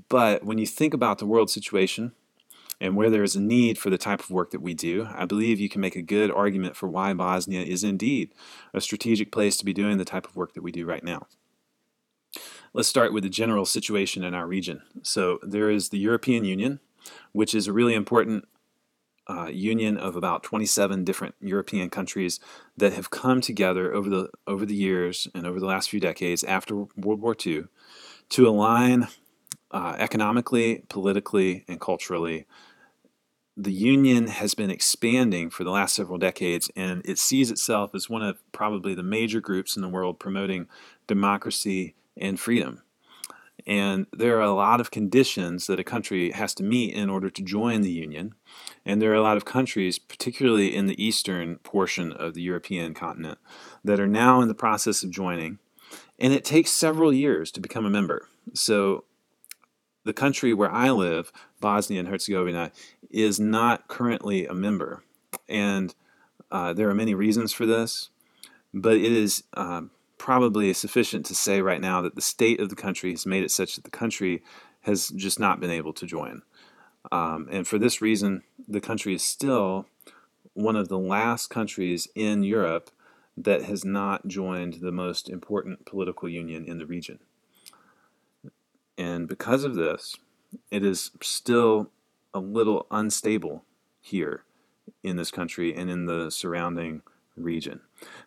But 0.08 0.44
when 0.44 0.60
you 0.60 0.68
think 0.68 0.94
about 0.94 1.18
the 1.18 1.25
world 1.25 1.50
situation 1.50 2.12
and 2.84 2.98
where 2.98 3.10
there 3.10 3.24
is 3.24 3.38
a 3.38 3.42
need 3.42 3.78
for 3.78 3.90
the 3.90 3.98
type 3.98 4.20
of 4.20 4.30
work 4.30 4.52
that 4.52 4.62
we 4.62 4.74
do, 4.74 5.08
I 5.16 5.24
believe 5.24 5.58
you 5.58 5.70
can 5.70 5.80
make 5.80 5.96
a 5.96 6.02
good 6.02 6.30
argument 6.30 6.75
for 6.75 6.90
why 6.90 7.13
Bosnia 7.13 7.62
is 7.62 7.82
indeed 7.82 8.34
a 8.74 8.82
strategic 8.82 9.32
place 9.32 9.56
to 9.56 9.66
be 9.66 9.72
doing 9.72 9.98
the 9.98 10.06
type 10.06 10.28
of 10.28 10.36
work 10.36 10.54
that 10.54 10.63
we 10.63 10.72
do 10.74 10.86
right 10.86 11.04
now. 11.04 11.28
Let's 12.74 12.90
start 12.90 13.13
with 13.13 13.24
the 13.24 13.30
general 13.30 13.63
situation 13.63 14.22
in 14.22 14.34
our 14.34 14.46
region. 14.46 14.82
So, 15.02 15.40
there 15.44 15.70
is 15.70 15.90
the 15.90 15.98
European 15.98 16.44
Union, 16.44 16.82
which 17.32 17.56
is 17.56 17.68
a 17.68 17.74
really 17.74 17.94
important 17.94 18.50
uh, 19.30 19.48
union 19.48 19.96
of 19.96 20.18
about 20.18 20.44
27 20.44 21.06
different 21.06 21.36
European 21.40 21.90
countries 21.90 22.42
that 22.75 22.92
have 22.92 23.10
come 23.10 23.40
together 23.40 23.94
over 23.94 24.10
the 24.10 24.30
over 24.46 24.66
the 24.66 24.75
years 24.75 25.30
and 25.34 25.48
over 25.48 25.62
the 25.62 25.66
last 25.66 25.90
few 25.90 26.02
decades 26.02 26.44
after 26.44 26.75
World 26.98 27.22
War 27.22 27.34
II 27.46 27.63
to 28.30 28.48
align 28.48 29.08
uh, 29.72 29.96
economically, 29.98 30.84
politically, 30.90 31.63
and 31.68 31.80
culturally 31.80 32.46
the 33.56 33.72
union 33.72 34.28
has 34.28 34.56
been 34.56 34.72
expanding 34.72 35.50
for 35.50 35.64
the 35.64 35.70
last 35.70 35.96
several 35.96 36.18
decades, 36.18 36.72
and 36.76 37.02
it 37.06 37.20
sees 37.20 37.52
itself 37.52 37.94
as 37.94 38.10
one 38.10 38.24
of 38.24 38.40
probably 38.52 38.96
the 38.96 39.04
major 39.04 39.40
groups 39.40 39.76
in 39.76 39.82
the 39.82 39.90
world 39.90 40.20
promoting 40.20 40.68
democracy 41.08 41.96
and 42.18 42.40
freedom. 42.40 42.82
And 43.66 44.08
there 44.12 44.38
are 44.38 44.42
a 44.42 44.54
lot 44.54 44.82
of 44.82 44.92
conditions 44.92 45.68
that 45.68 45.80
a 45.80 45.84
country 45.84 46.32
has 46.32 46.54
to 46.56 46.64
meet 46.64 46.94
in 46.94 47.10
order 47.10 47.30
to 47.30 47.42
join 47.42 47.82
the 47.82 47.92
union. 47.92 48.36
And 48.86 49.02
there 49.02 49.12
are 49.12 49.16
a 49.16 49.22
lot 49.22 49.38
of 49.38 49.46
countries, 49.46 50.00
particularly 50.00 50.76
in 50.76 50.88
the 50.88 51.02
eastern 51.02 51.58
portion 51.58 52.12
of 52.12 52.34
the 52.34 52.42
European 52.42 52.94
continent, 52.94 53.38
that 53.84 54.00
are 54.00 54.08
now 54.08 54.42
in 54.42 54.48
the 54.48 54.54
process 54.54 55.04
of 55.04 55.12
joining. 55.12 55.60
And 56.20 56.34
it 56.34 56.44
takes 56.44 56.72
several 56.72 57.14
years 57.14 57.52
to 57.52 57.62
become 57.62 57.86
a 57.86 57.90
member. 57.90 58.28
So 58.54 59.06
the 60.04 60.14
country 60.14 60.54
where 60.54 60.72
I 60.72 60.92
live, 60.92 61.32
Bosnia 61.60 62.00
and 62.00 62.10
Herzegovina, 62.10 62.72
is 63.10 63.40
not 63.40 63.88
currently 63.88 64.46
a 64.46 64.54
member. 64.54 65.04
And 65.48 65.94
uh, 66.52 66.74
there 66.74 66.90
are 66.90 66.96
many 66.96 67.14
reasons 67.14 67.54
for 67.54 67.66
this, 67.66 68.10
but 68.74 68.96
it 68.96 69.12
is 69.12 69.44
uh, 69.54 69.84
probably 70.18 70.74
sufficient 70.74 71.26
to 71.26 71.36
say 71.36 71.62
right 71.62 71.82
now 71.82 72.02
that 72.02 72.16
the 72.16 72.22
state 72.22 72.60
of 72.60 72.70
the 72.70 72.76
country 72.76 73.12
has 73.12 73.26
made 73.26 73.44
it 73.44 73.52
such 73.52 73.76
that 73.76 73.84
the 73.84 73.90
country 73.90 74.44
has 74.82 75.10
just 75.10 75.40
not 75.40 75.60
been 75.60 75.72
able 75.72 75.94
to 75.94 76.06
join. 76.06 76.42
Um, 77.12 77.48
and 77.52 77.68
for 77.68 77.78
this 77.78 78.02
reason, 78.02 78.44
the 78.68 78.82
country 78.82 79.14
is 79.14 79.24
still 79.24 79.88
one 80.54 80.76
of 80.76 80.88
the 80.88 81.00
last 81.00 81.50
countries 81.50 82.08
in 82.16 82.44
Europe 82.44 82.92
that 83.36 83.64
has 83.64 83.84
not 83.84 84.28
joined 84.28 84.76
the 84.76 84.92
most 84.92 85.30
important 85.30 85.86
political 85.86 86.30
union 86.30 86.66
in 86.66 86.78
the 86.78 86.86
region. 86.86 87.20
And 88.98 89.28
because 89.28 89.64
of 89.64 89.76
this, 89.76 90.16
it 90.72 90.84
is 90.84 91.12
still 91.22 91.92
a 92.34 92.40
little 92.40 92.88
unstable 92.92 93.64
here 94.02 94.44
in 95.04 95.16
this 95.16 95.32
country 95.32 95.74
and 95.76 95.90
in 95.90 96.06
the 96.06 96.30
surrounding 96.30 97.02
region. 97.36 97.82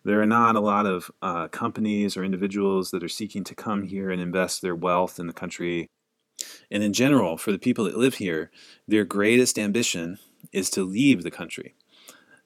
There 0.05 0.21
are 0.21 0.27
not 0.27 0.57
a 0.57 0.61
lot 0.61 0.87
of 0.87 1.11
uh, 1.23 1.49
companies 1.49 2.17
or 2.17 2.25
individuals 2.25 2.91
that 2.91 3.05
are 3.05 3.09
seeking 3.09 3.45
to 3.45 3.55
come 3.55 3.85
here 3.85 4.11
and 4.11 4.21
invest 4.21 4.63
their 4.63 4.75
wealth 4.75 5.19
in 5.19 5.27
the 5.27 5.33
country. 5.33 5.89
And 6.71 6.83
in 6.83 6.93
general, 6.93 7.37
for 7.37 7.53
the 7.53 7.59
people 7.59 7.85
that 7.85 7.97
live 7.97 8.15
here, 8.15 8.51
their 8.89 9.05
greatest 9.05 9.59
ambition 9.59 10.19
is 10.53 10.71
to 10.71 10.85
leave 10.85 11.23
the 11.23 11.31
country. 11.31 11.75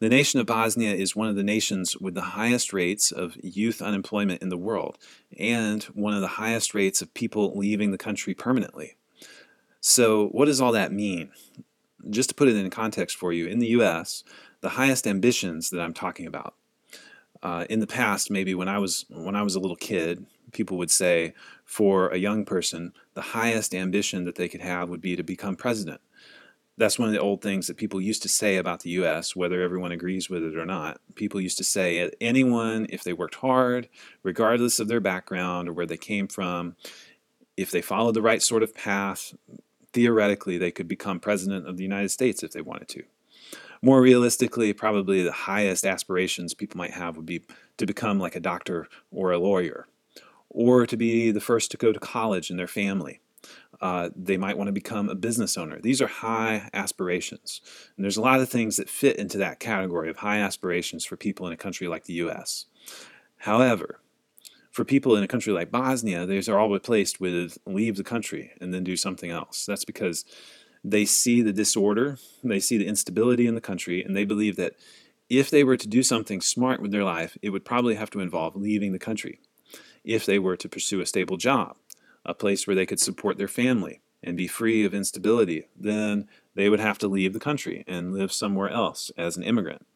The 0.01 0.09
nation 0.09 0.41
of 0.41 0.47
Bosnia 0.47 0.95
is 0.95 1.15
one 1.15 1.29
of 1.29 1.37
the 1.37 1.43
nations 1.43 1.95
with 1.95 2.15
the 2.15 2.23
highest 2.23 2.73
rates 2.73 3.13
of 3.13 3.37
youth 3.43 3.83
unemployment 3.83 4.41
in 4.41 4.49
the 4.49 4.57
world 4.57 4.97
and 5.39 5.83
one 5.85 6.15
of 6.15 6.23
the 6.23 6.27
highest 6.27 6.75
rates 6.75 7.03
of 7.03 7.13
people 7.13 7.55
leaving 7.55 7.91
the 7.91 7.99
country 7.99 8.33
permanently. 8.33 8.97
So, 9.83 10.29
what 10.29 10.47
does 10.47 10.59
all 10.59 10.73
that 10.73 10.91
mean? 10.91 11.33
Just 12.09 12.31
to 12.31 12.35
put 12.35 12.49
it 12.49 12.57
in 12.57 12.71
context 12.71 13.15
for 13.15 13.31
you, 13.31 13.47
in 13.47 13.59
the 13.59 13.69
US, 13.69 14.25
the 14.63 14.71
highest 14.71 15.07
ambitions 15.07 15.69
that 15.69 15.83
I'm 15.83 15.93
talking 15.93 16.27
about. 16.27 16.55
Uh, 17.43 17.67
in 17.69 17.81
the 17.81 17.87
past, 17.87 18.31
maybe 18.31 18.55
when 18.55 18.69
I 18.69 18.79
was 18.79 19.05
when 19.11 19.37
I 19.37 19.43
was 19.43 19.55
a 19.55 19.61
little 19.61 19.77
kid, 19.77 20.25
people 20.53 20.79
would 20.79 20.91
say 20.91 21.35
for 21.67 22.09
a 22.09 22.17
young 22.17 22.47
person, 22.47 22.95
the 23.13 23.21
highest 23.21 23.75
ambition 23.75 24.25
that 24.25 24.37
they 24.37 24.49
could 24.49 24.63
have 24.63 24.89
would 24.89 25.03
be 25.03 25.15
to 25.15 25.23
become 25.23 25.57
president 25.57 26.01
that's 26.81 26.99
one 26.99 27.09
of 27.09 27.13
the 27.13 27.21
old 27.21 27.43
things 27.43 27.67
that 27.67 27.77
people 27.77 28.01
used 28.01 28.23
to 28.23 28.29
say 28.29 28.57
about 28.57 28.81
the 28.81 28.91
US, 28.91 29.37
whether 29.37 29.61
everyone 29.61 29.93
agrees 29.93 30.31
with 30.31 30.43
it 30.43 30.57
or 30.57 30.65
not. 30.65 30.99
People 31.15 31.41
used 31.41 31.59
to 31.59 31.65
say 31.65 32.11
anyone, 32.21 32.87
if 32.89 33.05
they 33.05 33.13
worked 33.13 33.37
hard, 33.37 33.89
regardless 34.23 34.81
of 34.81 34.89
their 34.89 34.99
background 34.99 35.69
or 35.69 35.75
where 35.75 35.87
they 35.87 35.99
came 35.99 36.27
from, 36.27 36.77
if 37.57 37.71
they 37.71 37.83
followed 37.83 38.15
the 38.15 38.23
right 38.23 38.43
sort 38.43 38.63
of 38.63 38.75
path, 38.75 39.35
theoretically 39.93 40.57
they 40.57 40.71
could 40.71 40.89
become 40.89 41.21
president 41.21 41.69
of 41.69 41.77
the 41.77 41.83
United 41.83 42.09
States 42.09 42.43
if 42.43 42.53
they 42.53 42.63
wanted 42.63 42.89
to. 42.89 43.03
More 43.83 44.01
realistically, 44.01 44.73
probably 44.73 45.23
the 45.23 45.33
highest 45.33 45.85
aspirations 45.85 46.55
people 46.55 46.79
might 46.79 46.93
have 46.93 47.17
would 47.17 47.27
be 47.27 47.43
to 47.77 47.85
become 47.85 48.19
like 48.19 48.37
a 48.37 48.41
doctor 48.41 48.89
or 49.11 49.33
a 49.33 49.39
lawyer, 49.39 49.87
or 50.49 50.87
to 50.87 50.97
be 50.97 51.31
the 51.31 51.41
first 51.41 51.71
to 51.73 51.77
go 51.77 51.93
to 51.93 52.01
college 52.01 52.51
in 52.51 52.57
their 52.57 52.67
family 52.67 53.21
uh, 53.81 54.11
they 54.15 54.37
might 54.37 54.59
want 54.59 54.69
to 54.69 54.73
become 54.73 55.09
a 55.09 55.15
business 55.15 55.57
owner. 55.57 55.81
These 55.81 56.03
are 56.03 56.07
high 56.07 56.69
aspirations. 56.75 57.63
And 57.97 58.05
there's 58.05 58.19
a 58.19 58.23
lot 58.23 58.41
of 58.41 58.49
things 58.49 58.77
that 58.77 58.91
fit 58.91 59.17
into 59.17 59.39
that 59.39 59.59
category 59.59 60.11
of 60.11 60.19
high 60.19 60.39
aspirations 60.39 61.05
for 61.05 61.17
people 61.17 61.47
in 61.47 61.53
a 61.53 61.57
country 61.57 61.89
like 61.89 62.05
the 62.05 62.15
US. 62.15 62.67
However, 63.39 64.01
for 64.71 64.85
people 64.85 65.17
in 65.17 65.25
a 65.25 65.29
country 65.29 65.53
like 65.53 65.71
Bosnia, 65.71 66.27
these 66.27 66.49
are 66.49 66.59
all 66.59 66.71
replaced 66.71 67.21
with 67.21 67.57
leave 67.67 67.97
the 67.97 68.05
country 68.05 68.53
and 68.61 68.73
then 68.73 68.85
do 68.85 68.97
something 68.97 69.31
else. 69.31 69.65
That's 69.65 69.87
because 69.87 70.25
they 70.85 71.07
see 71.07 71.41
the 71.41 71.53
disorder, 71.53 72.19
they 72.45 72.61
see 72.61 72.77
the 72.77 72.87
instability 72.87 73.47
in 73.47 73.55
the 73.55 73.61
country, 73.61 74.03
and 74.03 74.17
they 74.17 74.25
believe 74.25 74.57
that 74.57 74.75
if 75.29 75.51
they 75.51 75.65
were 75.65 75.77
to 75.77 75.89
do 75.89 76.03
something 76.03 76.41
smart 76.41 76.83
with 76.83 76.91
their 76.91 77.05
life, 77.05 77.37
it 77.41 77.51
would 77.51 77.65
probably 77.65 77.95
have 77.95 78.11
to 78.11 78.21
involve 78.21 78.57
leaving 78.57 78.93
the 78.93 78.99
country 78.99 79.41
if 80.05 80.27
they 80.27 80.39
were 80.39 80.57
to 80.57 80.69
pursue 80.69 81.01
a 81.01 81.07
stable 81.07 81.37
job 81.37 81.77
a 82.25 82.35
place 82.35 82.67
where 82.67 82.77
they 82.77 82.87
could 82.87 83.01
support 83.01 83.39
their 83.39 83.49
family 83.49 84.01
and 84.23 84.37
be 84.37 84.47
free 84.47 84.85
of 84.85 84.95
instability, 84.95 85.67
then 85.77 86.29
they 86.55 86.69
would 86.69 86.81
have 86.81 86.99
to 86.99 87.09
leave 87.09 87.33
the 87.33 87.41
country 87.41 87.85
and 87.87 88.13
live 88.13 88.33
somewhere 88.33 88.69
else 88.69 89.11
as 89.17 89.37
an 89.37 89.43
immigrant. 89.43 89.87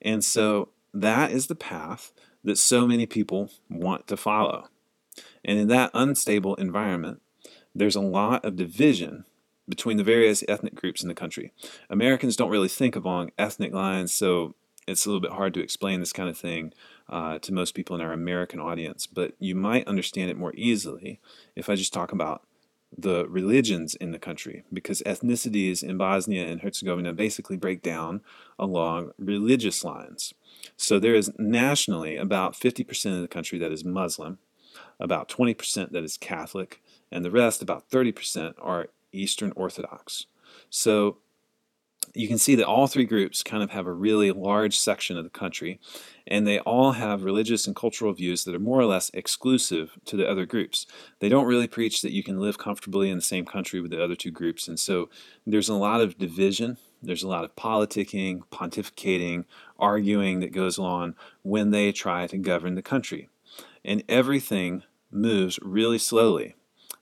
And 0.00 0.24
so 0.24 0.70
that 0.92 1.30
is 1.30 1.46
the 1.46 1.54
path 1.54 2.12
that 2.44 2.58
so 2.58 2.86
many 2.86 3.06
people 3.06 3.50
want 3.70 4.08
to 4.08 4.16
follow. 4.16 4.68
And 5.44 5.58
in 5.58 5.68
that 5.68 5.90
unstable 5.94 6.56
environment, 6.56 7.22
there's 7.74 7.96
a 7.96 8.00
lot 8.00 8.44
of 8.44 8.56
division 8.56 9.24
between 9.68 9.96
the 9.96 10.04
various 10.04 10.42
ethnic 10.48 10.74
groups 10.74 11.02
in 11.02 11.08
the 11.08 11.14
country. 11.14 11.52
Americans 11.88 12.36
don't 12.36 12.50
really 12.50 12.68
think 12.68 12.96
along 12.96 13.30
ethnic 13.38 13.72
lines, 13.72 14.12
so 14.12 14.54
it's 14.88 15.06
a 15.06 15.08
little 15.08 15.20
bit 15.20 15.32
hard 15.32 15.54
to 15.54 15.62
explain 15.62 16.00
this 16.00 16.12
kind 16.12 16.28
of 16.28 16.36
thing 16.36 16.72
uh, 17.08 17.38
to 17.38 17.52
most 17.52 17.74
people 17.74 17.96
in 17.96 18.02
our 18.02 18.12
American 18.12 18.60
audience, 18.60 19.06
but 19.06 19.34
you 19.38 19.54
might 19.54 19.86
understand 19.86 20.30
it 20.30 20.36
more 20.36 20.52
easily 20.56 21.20
if 21.56 21.68
I 21.68 21.74
just 21.74 21.92
talk 21.92 22.12
about 22.12 22.42
the 22.96 23.26
religions 23.28 23.94
in 23.94 24.12
the 24.12 24.18
country, 24.18 24.64
because 24.72 25.02
ethnicities 25.02 25.82
in 25.82 25.96
Bosnia 25.96 26.46
and 26.46 26.60
Herzegovina 26.60 27.12
basically 27.12 27.56
break 27.56 27.82
down 27.82 28.20
along 28.58 29.12
religious 29.18 29.82
lines. 29.82 30.34
So 30.76 30.98
there 30.98 31.14
is 31.14 31.32
nationally 31.38 32.16
about 32.16 32.54
50% 32.54 33.14
of 33.14 33.22
the 33.22 33.28
country 33.28 33.58
that 33.58 33.72
is 33.72 33.84
Muslim, 33.84 34.38
about 35.00 35.28
20% 35.28 35.92
that 35.92 36.04
is 36.04 36.16
Catholic, 36.16 36.82
and 37.10 37.24
the 37.24 37.30
rest, 37.30 37.62
about 37.62 37.88
30%, 37.90 38.54
are 38.60 38.88
Eastern 39.12 39.52
Orthodox. 39.56 40.26
So 40.68 41.18
you 42.14 42.28
can 42.28 42.38
see 42.38 42.54
that 42.56 42.66
all 42.66 42.86
three 42.86 43.04
groups 43.04 43.42
kind 43.42 43.62
of 43.62 43.70
have 43.70 43.86
a 43.86 43.92
really 43.92 44.30
large 44.30 44.78
section 44.78 45.16
of 45.16 45.24
the 45.24 45.30
country, 45.30 45.80
and 46.26 46.46
they 46.46 46.58
all 46.60 46.92
have 46.92 47.24
religious 47.24 47.66
and 47.66 47.74
cultural 47.74 48.12
views 48.12 48.44
that 48.44 48.54
are 48.54 48.60
more 48.60 48.80
or 48.80 48.84
less 48.84 49.10
exclusive 49.14 49.98
to 50.04 50.16
the 50.16 50.28
other 50.28 50.44
groups. 50.44 50.86
They 51.20 51.28
don't 51.28 51.46
really 51.46 51.66
preach 51.66 52.02
that 52.02 52.12
you 52.12 52.22
can 52.22 52.38
live 52.38 52.58
comfortably 52.58 53.08
in 53.10 53.16
the 53.16 53.22
same 53.22 53.46
country 53.46 53.80
with 53.80 53.90
the 53.90 54.02
other 54.02 54.16
two 54.16 54.30
groups, 54.30 54.68
and 54.68 54.78
so 54.78 55.08
there's 55.46 55.68
a 55.68 55.74
lot 55.74 56.00
of 56.00 56.18
division. 56.18 56.76
There's 57.02 57.24
a 57.24 57.28
lot 57.28 57.44
of 57.44 57.56
politicking, 57.56 58.42
pontificating, 58.52 59.44
arguing 59.78 60.40
that 60.40 60.52
goes 60.52 60.78
on 60.78 61.16
when 61.42 61.70
they 61.70 61.90
try 61.90 62.28
to 62.28 62.38
govern 62.38 62.76
the 62.76 62.82
country. 62.82 63.28
And 63.84 64.04
everything 64.08 64.84
moves 65.10 65.58
really 65.62 65.98
slowly, 65.98 66.54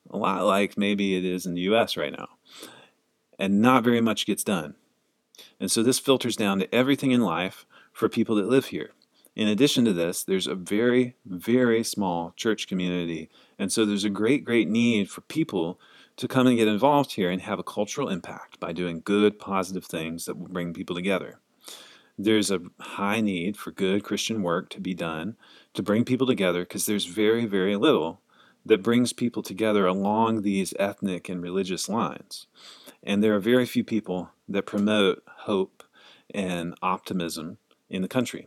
a 0.09 0.17
lot 0.17 0.45
like 0.45 0.79
maybe 0.79 1.17
it 1.17 1.25
is 1.25 1.45
in 1.45 1.55
the 1.55 1.61
US 1.63 1.99
right 1.99 2.13
now. 2.13 2.29
And 3.39 3.61
not 3.61 3.85
very 3.85 4.01
much 4.01 4.25
gets 4.27 4.43
done. 4.43 4.75
And 5.61 5.71
so 5.71 5.83
this 5.83 5.99
filters 5.99 6.37
down 6.37 6.59
to 6.59 6.75
everything 6.75 7.13
in 7.13 7.21
life 7.21 7.67
for 7.93 8.09
people 8.09 8.35
that 8.37 8.49
live 8.49 8.67
here. 8.67 8.93
In 9.37 9.47
addition 9.47 9.85
to 9.85 9.93
this, 9.93 10.25
there's 10.25 10.47
a 10.47 10.55
very, 10.55 11.17
very 11.25 11.85
small 11.85 12.33
church 12.37 12.67
community. 12.67 13.31
And 13.59 13.73
so 13.73 13.85
there's 13.85 14.05
a 14.05 14.11
great, 14.11 14.45
great 14.45 14.69
need 14.69 15.11
for 15.11 15.21
people 15.21 15.79
to 16.17 16.27
come 16.27 16.47
and 16.47 16.57
get 16.57 16.69
involved 16.69 17.13
here 17.13 17.31
and 17.31 17.41
have 17.43 17.59
a 17.59 17.65
cultural 17.65 18.09
impact 18.09 18.59
by 18.59 18.73
doing 18.73 19.03
good, 19.05 19.39
positive 19.39 19.85
things 19.85 20.25
that 20.25 20.37
will 20.37 20.49
bring 20.49 20.75
people 20.75 20.97
together. 20.97 21.39
There's 22.19 22.51
a 22.51 22.61
high 22.79 23.21
need 23.21 23.57
for 23.57 23.71
good 23.71 24.05
Christian 24.05 24.43
work 24.43 24.69
to 24.71 24.81
be 24.81 24.93
done 24.93 25.37
to 25.73 25.83
bring 25.83 26.05
people 26.05 26.27
together 26.27 26.61
because 26.61 26.85
there's 26.85 27.07
very, 27.07 27.47
very 27.47 27.77
little 27.77 28.21
that 28.67 28.83
brings 28.83 29.15
people 29.15 29.43
together 29.43 29.87
along 29.87 30.43
these 30.43 30.75
ethnic 30.79 31.29
and 31.31 31.43
religious 31.43 31.89
lines. 31.89 32.47
And 33.03 33.25
there 33.25 33.35
are 33.35 33.41
very 33.41 33.65
few 33.65 33.85
people 33.85 34.31
that 34.49 34.67
promote 34.67 35.23
hope 35.51 35.83
and 36.33 36.77
optimism 36.81 37.59
in 37.89 38.03
the 38.03 38.09
country. 38.09 38.47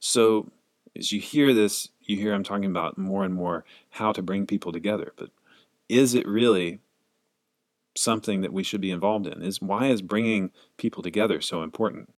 So, 0.00 0.50
as 0.96 1.12
you 1.12 1.20
hear 1.20 1.52
this, 1.52 1.90
you 2.00 2.16
hear 2.16 2.32
I'm 2.32 2.44
talking 2.44 2.70
about 2.70 2.96
more 2.96 3.24
and 3.24 3.34
more 3.34 3.66
how 3.90 4.12
to 4.12 4.22
bring 4.22 4.46
people 4.46 4.72
together. 4.72 5.12
But 5.18 5.28
is 5.90 6.14
it 6.14 6.26
really 6.26 6.80
something 7.94 8.40
that 8.40 8.54
we 8.54 8.62
should 8.62 8.80
be 8.80 8.90
involved 8.90 9.26
in? 9.26 9.42
Is 9.42 9.60
why 9.60 9.88
is 9.88 10.00
bringing 10.00 10.50
people 10.78 11.02
together 11.02 11.42
so 11.42 11.62
important? 11.62 12.14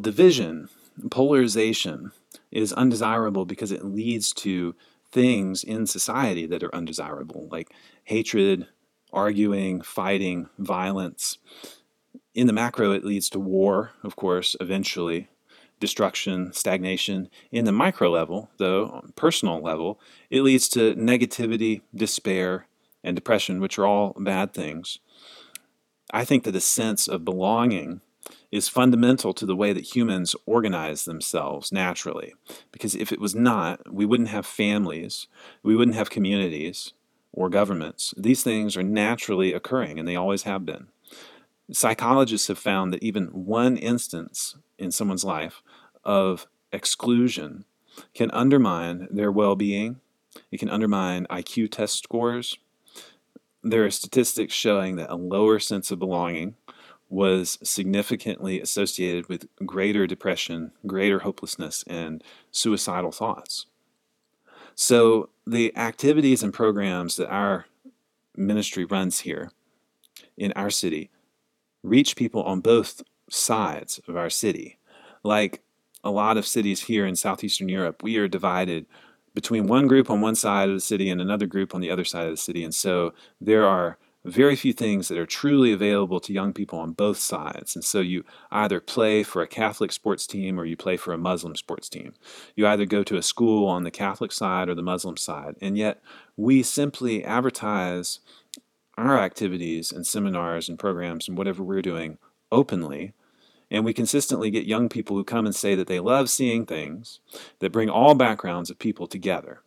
Division, 0.00 0.68
polarization 1.10 2.12
is 2.50 2.72
undesirable 2.72 3.44
because 3.44 3.72
it 3.72 3.84
leads 3.84 4.32
to 4.32 4.74
things 5.10 5.64
in 5.64 5.86
society 5.86 6.46
that 6.46 6.62
are 6.62 6.74
undesirable, 6.74 7.48
like 7.50 7.72
hatred, 8.04 8.66
arguing, 9.12 9.80
fighting, 9.80 10.48
violence. 10.58 11.38
In 12.34 12.46
the 12.46 12.52
macro, 12.52 12.92
it 12.92 13.04
leads 13.04 13.30
to 13.30 13.40
war, 13.40 13.92
of 14.02 14.16
course, 14.16 14.54
eventually, 14.60 15.28
destruction, 15.80 16.52
stagnation. 16.52 17.28
In 17.50 17.64
the 17.64 17.72
micro 17.72 18.10
level, 18.10 18.50
though, 18.58 18.86
on 18.86 19.12
personal 19.16 19.60
level, 19.60 20.00
it 20.30 20.42
leads 20.42 20.68
to 20.70 20.94
negativity, 20.94 21.82
despair, 21.94 22.66
and 23.02 23.14
depression, 23.14 23.60
which 23.60 23.78
are 23.78 23.86
all 23.86 24.14
bad 24.18 24.52
things. 24.52 24.98
I 26.12 26.24
think 26.24 26.44
that 26.44 26.56
a 26.56 26.60
sense 26.60 27.06
of 27.08 27.24
belonging 27.24 28.00
is 28.50 28.68
fundamental 28.68 29.34
to 29.34 29.46
the 29.46 29.56
way 29.56 29.72
that 29.72 29.94
humans 29.94 30.34
organize 30.46 31.04
themselves 31.04 31.70
naturally. 31.72 32.34
Because 32.72 32.94
if 32.94 33.12
it 33.12 33.20
was 33.20 33.34
not, 33.34 33.92
we 33.92 34.06
wouldn't 34.06 34.30
have 34.30 34.46
families, 34.46 35.26
we 35.62 35.76
wouldn't 35.76 35.96
have 35.96 36.10
communities 36.10 36.92
or 37.32 37.48
governments. 37.48 38.14
These 38.16 38.42
things 38.42 38.76
are 38.76 38.82
naturally 38.82 39.52
occurring, 39.52 39.98
and 39.98 40.08
they 40.08 40.16
always 40.16 40.42
have 40.42 40.64
been. 40.64 40.88
Psychologists 41.70 42.48
have 42.48 42.58
found 42.58 42.92
that 42.92 43.02
even 43.02 43.26
one 43.26 43.76
instance 43.76 44.56
in 44.78 44.90
someone's 44.90 45.24
life 45.24 45.62
of 46.04 46.46
exclusion 46.72 47.64
can 48.14 48.30
undermine 48.30 49.08
their 49.10 49.30
well 49.30 49.56
being, 49.56 50.00
it 50.50 50.58
can 50.58 50.70
undermine 50.70 51.26
IQ 51.26 51.70
test 51.72 52.02
scores. 52.02 52.56
There 53.62 53.84
are 53.84 53.90
statistics 53.90 54.54
showing 54.54 54.96
that 54.96 55.10
a 55.10 55.16
lower 55.16 55.58
sense 55.58 55.90
of 55.90 55.98
belonging 55.98 56.54
was 57.08 57.58
significantly 57.62 58.60
associated 58.60 59.28
with 59.28 59.48
greater 59.64 60.06
depression, 60.06 60.72
greater 60.86 61.20
hopelessness, 61.20 61.84
and 61.86 62.22
suicidal 62.50 63.12
thoughts. 63.12 63.66
So, 64.74 65.30
the 65.46 65.76
activities 65.76 66.42
and 66.42 66.52
programs 66.52 67.16
that 67.16 67.28
our 67.28 67.66
ministry 68.36 68.84
runs 68.84 69.20
here 69.20 69.50
in 70.36 70.52
our 70.52 70.70
city 70.70 71.10
reach 71.82 72.16
people 72.16 72.42
on 72.42 72.60
both 72.60 73.02
sides 73.30 74.00
of 74.06 74.16
our 74.16 74.30
city. 74.30 74.78
Like 75.22 75.62
a 76.04 76.10
lot 76.10 76.36
of 76.36 76.46
cities 76.46 76.82
here 76.82 77.06
in 77.06 77.16
southeastern 77.16 77.68
Europe, 77.68 78.02
we 78.02 78.16
are 78.18 78.28
divided 78.28 78.86
between 79.34 79.66
one 79.66 79.86
group 79.86 80.10
on 80.10 80.20
one 80.20 80.34
side 80.34 80.68
of 80.68 80.74
the 80.74 80.80
city 80.80 81.10
and 81.10 81.20
another 81.20 81.46
group 81.46 81.74
on 81.74 81.80
the 81.80 81.90
other 81.90 82.04
side 82.04 82.26
of 82.26 82.32
the 82.32 82.36
city. 82.36 82.64
And 82.64 82.74
so 82.74 83.12
there 83.40 83.66
are 83.66 83.98
very 84.24 84.56
few 84.56 84.72
things 84.72 85.08
that 85.08 85.18
are 85.18 85.26
truly 85.26 85.72
available 85.72 86.20
to 86.20 86.32
young 86.32 86.52
people 86.52 86.78
on 86.78 86.92
both 86.92 87.18
sides. 87.18 87.74
And 87.74 87.84
so 87.84 88.00
you 88.00 88.24
either 88.50 88.80
play 88.80 89.22
for 89.22 89.42
a 89.42 89.48
Catholic 89.48 89.92
sports 89.92 90.26
team 90.26 90.58
or 90.58 90.64
you 90.64 90.76
play 90.76 90.96
for 90.96 91.12
a 91.12 91.18
Muslim 91.18 91.54
sports 91.56 91.88
team. 91.88 92.14
You 92.56 92.66
either 92.66 92.84
go 92.84 93.02
to 93.04 93.16
a 93.16 93.22
school 93.22 93.66
on 93.66 93.84
the 93.84 93.90
Catholic 93.90 94.32
side 94.32 94.68
or 94.68 94.74
the 94.74 94.82
Muslim 94.82 95.16
side. 95.16 95.56
And 95.60 95.78
yet 95.78 96.02
we 96.36 96.62
simply 96.62 97.24
advertise 97.24 98.20
our 98.96 99.18
activities 99.18 99.92
and 99.92 100.06
seminars 100.06 100.68
and 100.68 100.78
programs 100.78 101.28
and 101.28 101.38
whatever 101.38 101.62
we're 101.62 101.82
doing 101.82 102.18
openly. 102.50 103.12
And 103.70 103.84
we 103.84 103.92
consistently 103.92 104.50
get 104.50 104.66
young 104.66 104.88
people 104.88 105.16
who 105.16 105.24
come 105.24 105.46
and 105.46 105.54
say 105.54 105.74
that 105.74 105.86
they 105.86 106.00
love 106.00 106.28
seeing 106.28 106.66
things 106.66 107.20
that 107.60 107.72
bring 107.72 107.88
all 107.88 108.14
backgrounds 108.14 108.70
of 108.70 108.78
people 108.78 109.06
together. 109.06 109.60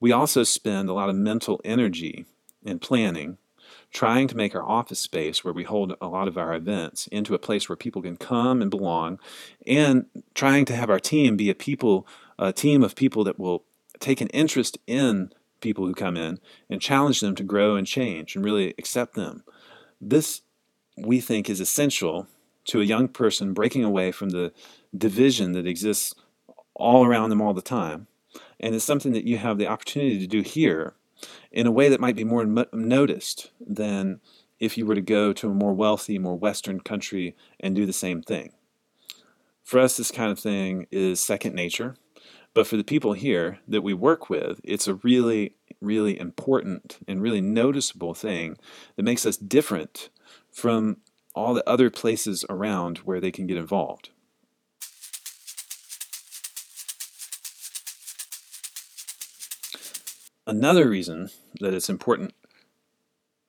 We 0.00 0.12
also 0.12 0.44
spend 0.44 0.88
a 0.88 0.92
lot 0.92 1.08
of 1.08 1.16
mental 1.16 1.60
energy 1.64 2.26
and 2.68 2.80
planning, 2.80 3.38
trying 3.90 4.28
to 4.28 4.36
make 4.36 4.54
our 4.54 4.62
office 4.62 5.00
space 5.00 5.42
where 5.42 5.54
we 5.54 5.64
hold 5.64 5.94
a 6.00 6.06
lot 6.06 6.28
of 6.28 6.36
our 6.36 6.54
events 6.54 7.06
into 7.08 7.34
a 7.34 7.38
place 7.38 7.68
where 7.68 7.76
people 7.76 8.02
can 8.02 8.16
come 8.16 8.60
and 8.60 8.70
belong, 8.70 9.18
and 9.66 10.06
trying 10.34 10.64
to 10.66 10.76
have 10.76 10.90
our 10.90 11.00
team 11.00 11.36
be 11.36 11.50
a 11.50 11.54
people, 11.54 12.06
a 12.38 12.52
team 12.52 12.82
of 12.82 12.94
people 12.94 13.24
that 13.24 13.38
will 13.38 13.64
take 13.98 14.20
an 14.20 14.28
interest 14.28 14.78
in 14.86 15.32
people 15.60 15.86
who 15.86 15.94
come 15.94 16.16
in 16.16 16.38
and 16.70 16.80
challenge 16.80 17.20
them 17.20 17.34
to 17.34 17.42
grow 17.42 17.74
and 17.74 17.86
change 17.86 18.36
and 18.36 18.44
really 18.44 18.74
accept 18.78 19.14
them. 19.14 19.42
This 20.00 20.42
we 20.96 21.20
think 21.20 21.48
is 21.48 21.60
essential 21.60 22.26
to 22.66 22.80
a 22.80 22.84
young 22.84 23.08
person 23.08 23.54
breaking 23.54 23.84
away 23.84 24.12
from 24.12 24.30
the 24.30 24.52
division 24.96 25.52
that 25.52 25.66
exists 25.66 26.14
all 26.74 27.04
around 27.04 27.30
them 27.30 27.40
all 27.40 27.54
the 27.54 27.62
time. 27.62 28.06
And 28.60 28.74
it's 28.74 28.84
something 28.84 29.12
that 29.12 29.24
you 29.24 29.38
have 29.38 29.58
the 29.58 29.66
opportunity 29.66 30.18
to 30.18 30.26
do 30.26 30.42
here 30.42 30.94
in 31.50 31.66
a 31.66 31.72
way 31.72 31.88
that 31.88 32.00
might 32.00 32.16
be 32.16 32.24
more 32.24 32.44
noticed 32.72 33.50
than 33.60 34.20
if 34.60 34.76
you 34.76 34.86
were 34.86 34.94
to 34.94 35.00
go 35.00 35.32
to 35.32 35.50
a 35.50 35.54
more 35.54 35.72
wealthy, 35.72 36.18
more 36.18 36.36
Western 36.36 36.80
country 36.80 37.36
and 37.60 37.74
do 37.74 37.86
the 37.86 37.92
same 37.92 38.22
thing. 38.22 38.52
For 39.62 39.78
us, 39.78 39.96
this 39.96 40.10
kind 40.10 40.32
of 40.32 40.38
thing 40.38 40.86
is 40.90 41.20
second 41.20 41.54
nature. 41.54 41.96
But 42.54 42.66
for 42.66 42.76
the 42.76 42.84
people 42.84 43.12
here 43.12 43.60
that 43.68 43.82
we 43.82 43.94
work 43.94 44.30
with, 44.30 44.60
it's 44.64 44.88
a 44.88 44.94
really, 44.94 45.54
really 45.80 46.18
important 46.18 46.98
and 47.06 47.22
really 47.22 47.40
noticeable 47.40 48.14
thing 48.14 48.56
that 48.96 49.04
makes 49.04 49.26
us 49.26 49.36
different 49.36 50.08
from 50.50 50.96
all 51.34 51.54
the 51.54 51.68
other 51.68 51.90
places 51.90 52.44
around 52.48 52.98
where 52.98 53.20
they 53.20 53.30
can 53.30 53.46
get 53.46 53.56
involved. 53.56 54.10
Another 60.48 60.88
reason 60.88 61.28
that 61.60 61.74
it's 61.74 61.90
important 61.90 62.32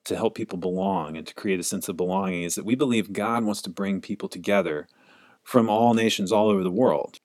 to 0.04 0.16
help 0.16 0.34
people 0.34 0.58
belong 0.58 1.16
and 1.16 1.26
to 1.26 1.32
create 1.32 1.58
a 1.58 1.62
sense 1.62 1.88
of 1.88 1.96
belonging 1.96 2.42
is 2.42 2.56
that 2.56 2.66
we 2.66 2.74
believe 2.74 3.14
God 3.14 3.42
wants 3.42 3.62
to 3.62 3.70
bring 3.70 4.02
people 4.02 4.28
together 4.28 4.86
from 5.42 5.70
all 5.70 5.94
nations 5.94 6.30
all 6.30 6.50
over 6.50 6.62
the 6.62 6.70
world. 6.70 7.18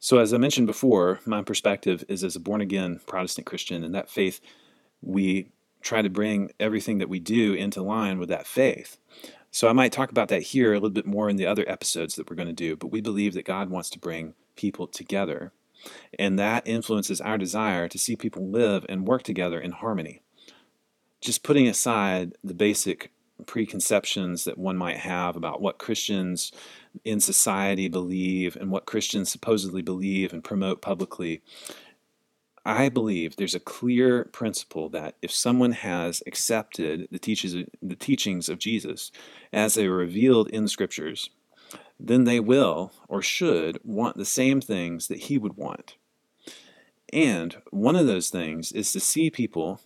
So, 0.00 0.18
as 0.18 0.34
I 0.34 0.38
mentioned 0.38 0.66
before, 0.66 1.20
my 1.24 1.42
perspective 1.42 2.02
is 2.08 2.24
as 2.24 2.34
a 2.34 2.40
born 2.40 2.60
again 2.60 3.00
Protestant 3.06 3.46
Christian, 3.46 3.84
and 3.84 3.94
that 3.94 4.10
faith, 4.10 4.40
we 5.00 5.52
try 5.80 6.02
to 6.02 6.10
bring 6.10 6.50
everything 6.58 6.98
that 6.98 7.08
we 7.08 7.20
do 7.20 7.54
into 7.54 7.84
line 7.84 8.18
with 8.18 8.30
that 8.30 8.48
faith. 8.48 8.98
So, 9.52 9.68
I 9.68 9.74
might 9.74 9.92
talk 9.92 10.10
about 10.10 10.26
that 10.30 10.42
here 10.42 10.72
a 10.72 10.76
little 10.76 10.90
bit 10.90 11.06
more 11.06 11.30
in 11.30 11.36
the 11.36 11.46
other 11.46 11.64
episodes 11.68 12.16
that 12.16 12.28
we're 12.28 12.36
going 12.36 12.48
to 12.48 12.52
do, 12.52 12.74
but 12.74 12.90
we 12.90 13.00
believe 13.00 13.34
that 13.34 13.44
God 13.44 13.70
wants 13.70 13.90
to 13.90 14.00
bring 14.00 14.34
people 14.56 14.88
together 14.88 15.52
and 16.18 16.38
that 16.38 16.66
influences 16.66 17.20
our 17.20 17.38
desire 17.38 17.88
to 17.88 17.98
see 17.98 18.16
people 18.16 18.48
live 18.48 18.86
and 18.88 19.06
work 19.06 19.22
together 19.22 19.60
in 19.60 19.72
harmony. 19.72 20.22
Just 21.20 21.42
putting 21.42 21.66
aside 21.66 22.34
the 22.44 22.54
basic 22.54 23.10
preconceptions 23.44 24.44
that 24.44 24.58
one 24.58 24.76
might 24.76 24.96
have 24.98 25.36
about 25.36 25.60
what 25.60 25.78
Christians 25.78 26.52
in 27.04 27.20
society 27.20 27.88
believe 27.88 28.56
and 28.56 28.70
what 28.70 28.86
Christians 28.86 29.30
supposedly 29.30 29.82
believe 29.82 30.32
and 30.32 30.42
promote 30.42 30.80
publicly, 30.80 31.42
I 32.64 32.88
believe 32.88 33.36
there's 33.36 33.54
a 33.54 33.60
clear 33.60 34.24
principle 34.24 34.88
that 34.88 35.14
if 35.22 35.30
someone 35.30 35.72
has 35.72 36.22
accepted 36.26 37.06
the, 37.12 37.96
teachings 37.96 38.48
of 38.48 38.58
Jesus 38.58 39.12
as 39.52 39.74
they 39.74 39.88
were 39.88 39.98
revealed 39.98 40.48
in 40.48 40.64
the 40.64 40.68
scriptures, 40.68 41.30
then 41.98 42.24
they 42.24 42.40
will 42.40 42.92
or 43.08 43.22
should 43.22 43.78
want 43.82 44.16
the 44.16 44.24
same 44.24 44.60
things 44.60 45.08
that 45.08 45.18
he 45.18 45.38
would 45.38 45.56
want. 45.56 45.96
And 47.12 47.56
one 47.70 47.96
of 47.96 48.06
those 48.06 48.30
things 48.30 48.72
is 48.72 48.92
to 48.92 49.00
see 49.00 49.30
people 49.30 49.80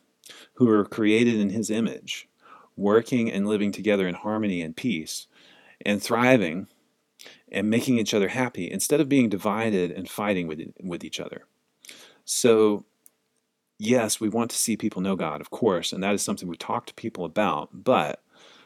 who 0.54 0.68
are 0.68 0.84
created 0.84 1.36
in 1.36 1.50
his 1.50 1.70
image 1.70 2.28
working 2.76 3.30
and 3.30 3.46
living 3.46 3.72
together 3.72 4.08
in 4.08 4.14
harmony 4.14 4.62
and 4.62 4.74
peace 4.76 5.26
and 5.84 6.02
thriving 6.02 6.66
and 7.52 7.68
making 7.68 7.98
each 7.98 8.14
other 8.14 8.28
happy 8.28 8.70
instead 8.70 9.00
of 9.00 9.08
being 9.08 9.28
divided 9.28 9.90
and 9.90 10.08
fighting 10.08 10.46
with, 10.46 10.60
with 10.82 11.04
each 11.04 11.20
other. 11.20 11.46
So, 12.24 12.84
yes, 13.78 14.20
we 14.20 14.28
want 14.28 14.50
to 14.52 14.56
see 14.56 14.76
people 14.76 15.02
know 15.02 15.16
God, 15.16 15.40
of 15.40 15.50
course, 15.50 15.92
and 15.92 16.02
that 16.02 16.14
is 16.14 16.22
something 16.22 16.48
we 16.48 16.56
talk 16.56 16.86
to 16.86 16.94
people 16.94 17.24
about, 17.24 17.68
but 17.72 18.22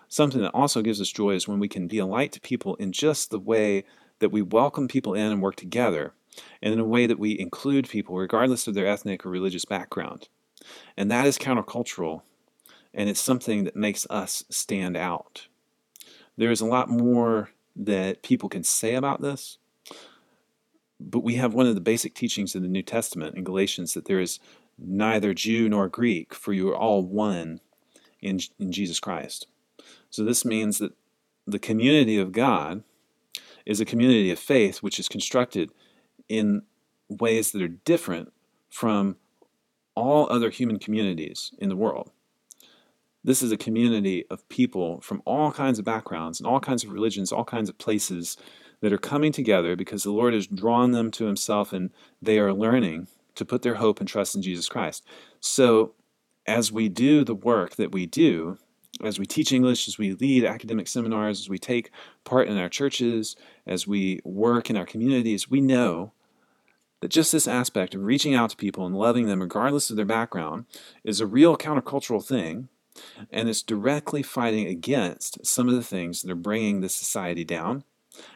something 0.08 0.40
that 0.40 0.50
also 0.50 0.82
gives 0.82 1.00
us 1.00 1.10
joy 1.10 1.32
is 1.32 1.48
when 1.48 1.58
we 1.58 1.68
can 1.68 1.86
be 1.86 1.98
a 1.98 2.06
light 2.06 2.32
to 2.32 2.40
people 2.40 2.74
in 2.76 2.92
just 2.92 3.30
the 3.30 3.38
way 3.38 3.84
that 4.18 4.30
we 4.30 4.42
welcome 4.42 4.88
people 4.88 5.14
in 5.14 5.32
and 5.32 5.42
work 5.42 5.56
together, 5.56 6.12
and 6.62 6.72
in 6.72 6.80
a 6.80 6.84
way 6.84 7.06
that 7.06 7.18
we 7.18 7.38
include 7.38 7.88
people 7.88 8.16
regardless 8.16 8.66
of 8.66 8.74
their 8.74 8.86
ethnic 8.86 9.24
or 9.24 9.30
religious 9.30 9.64
background. 9.64 10.28
And 10.96 11.10
that 11.10 11.26
is 11.26 11.38
countercultural, 11.38 12.22
and 12.92 13.08
it's 13.08 13.20
something 13.20 13.64
that 13.64 13.76
makes 13.76 14.06
us 14.08 14.44
stand 14.48 14.96
out. 14.96 15.48
There 16.36 16.50
is 16.50 16.60
a 16.60 16.66
lot 16.66 16.88
more 16.88 17.50
that 17.76 18.22
people 18.22 18.48
can 18.48 18.64
say 18.64 18.94
about 18.94 19.20
this, 19.20 19.58
but 21.00 21.24
we 21.24 21.34
have 21.34 21.54
one 21.54 21.66
of 21.66 21.74
the 21.74 21.80
basic 21.80 22.14
teachings 22.14 22.54
in 22.54 22.62
the 22.62 22.68
New 22.68 22.82
Testament 22.82 23.36
in 23.36 23.44
Galatians 23.44 23.94
that 23.94 24.06
there 24.06 24.20
is 24.20 24.38
neither 24.78 25.34
Jew 25.34 25.68
nor 25.68 25.88
Greek, 25.88 26.34
for 26.34 26.52
you 26.52 26.70
are 26.70 26.76
all 26.76 27.02
one 27.02 27.60
in, 28.20 28.40
in 28.58 28.72
Jesus 28.72 29.00
Christ. 29.00 29.46
So 30.14 30.22
this 30.22 30.44
means 30.44 30.78
that 30.78 30.92
the 31.44 31.58
community 31.58 32.18
of 32.18 32.30
God 32.30 32.84
is 33.66 33.80
a 33.80 33.84
community 33.84 34.30
of 34.30 34.38
faith 34.38 34.78
which 34.78 35.00
is 35.00 35.08
constructed 35.08 35.72
in 36.28 36.62
ways 37.08 37.50
that 37.50 37.60
are 37.60 37.66
different 37.66 38.32
from 38.70 39.16
all 39.96 40.30
other 40.30 40.50
human 40.50 40.78
communities 40.78 41.50
in 41.58 41.68
the 41.68 41.74
world. 41.74 42.12
This 43.24 43.42
is 43.42 43.50
a 43.50 43.56
community 43.56 44.24
of 44.30 44.48
people 44.48 45.00
from 45.00 45.20
all 45.24 45.50
kinds 45.50 45.80
of 45.80 45.84
backgrounds 45.84 46.38
and 46.38 46.46
all 46.46 46.60
kinds 46.60 46.84
of 46.84 46.92
religions, 46.92 47.32
all 47.32 47.44
kinds 47.44 47.68
of 47.68 47.78
places 47.78 48.36
that 48.82 48.92
are 48.92 48.98
coming 48.98 49.32
together 49.32 49.74
because 49.74 50.04
the 50.04 50.12
Lord 50.12 50.32
has 50.32 50.46
drawn 50.46 50.92
them 50.92 51.10
to 51.10 51.24
Himself 51.24 51.72
and 51.72 51.90
they 52.22 52.38
are 52.38 52.54
learning 52.54 53.08
to 53.34 53.44
put 53.44 53.62
their 53.62 53.74
hope 53.74 53.98
and 53.98 54.08
trust 54.08 54.36
in 54.36 54.42
Jesus 54.42 54.68
Christ. 54.68 55.04
So, 55.40 55.94
as 56.46 56.70
we 56.70 56.88
do 56.88 57.24
the 57.24 57.34
work 57.34 57.74
that 57.74 57.90
we 57.90 58.06
do, 58.06 58.58
as 59.02 59.18
we 59.18 59.26
teach 59.26 59.52
English, 59.52 59.88
as 59.88 59.98
we 59.98 60.12
lead 60.14 60.44
academic 60.44 60.88
seminars, 60.88 61.40
as 61.40 61.48
we 61.48 61.58
take 61.58 61.90
part 62.24 62.48
in 62.48 62.58
our 62.58 62.68
churches, 62.68 63.36
as 63.66 63.86
we 63.86 64.20
work 64.24 64.70
in 64.70 64.76
our 64.76 64.86
communities, 64.86 65.50
we 65.50 65.60
know 65.60 66.12
that 67.00 67.08
just 67.08 67.32
this 67.32 67.46
aspect 67.46 67.94
of 67.94 68.02
reaching 68.02 68.34
out 68.34 68.50
to 68.50 68.56
people 68.56 68.86
and 68.86 68.96
loving 68.96 69.26
them 69.26 69.42
regardless 69.42 69.90
of 69.90 69.96
their 69.96 70.06
background 70.06 70.64
is 71.04 71.20
a 71.20 71.26
real 71.26 71.54
countercultural 71.54 72.24
thing 72.24 72.68
and 73.30 73.46
it's 73.46 73.60
directly 73.60 74.22
fighting 74.22 74.66
against 74.66 75.44
some 75.44 75.68
of 75.68 75.74
the 75.74 75.82
things 75.82 76.22
that 76.22 76.30
are 76.30 76.36
bringing 76.36 76.80
this 76.80 76.94
society 76.94 77.44
down 77.44 77.84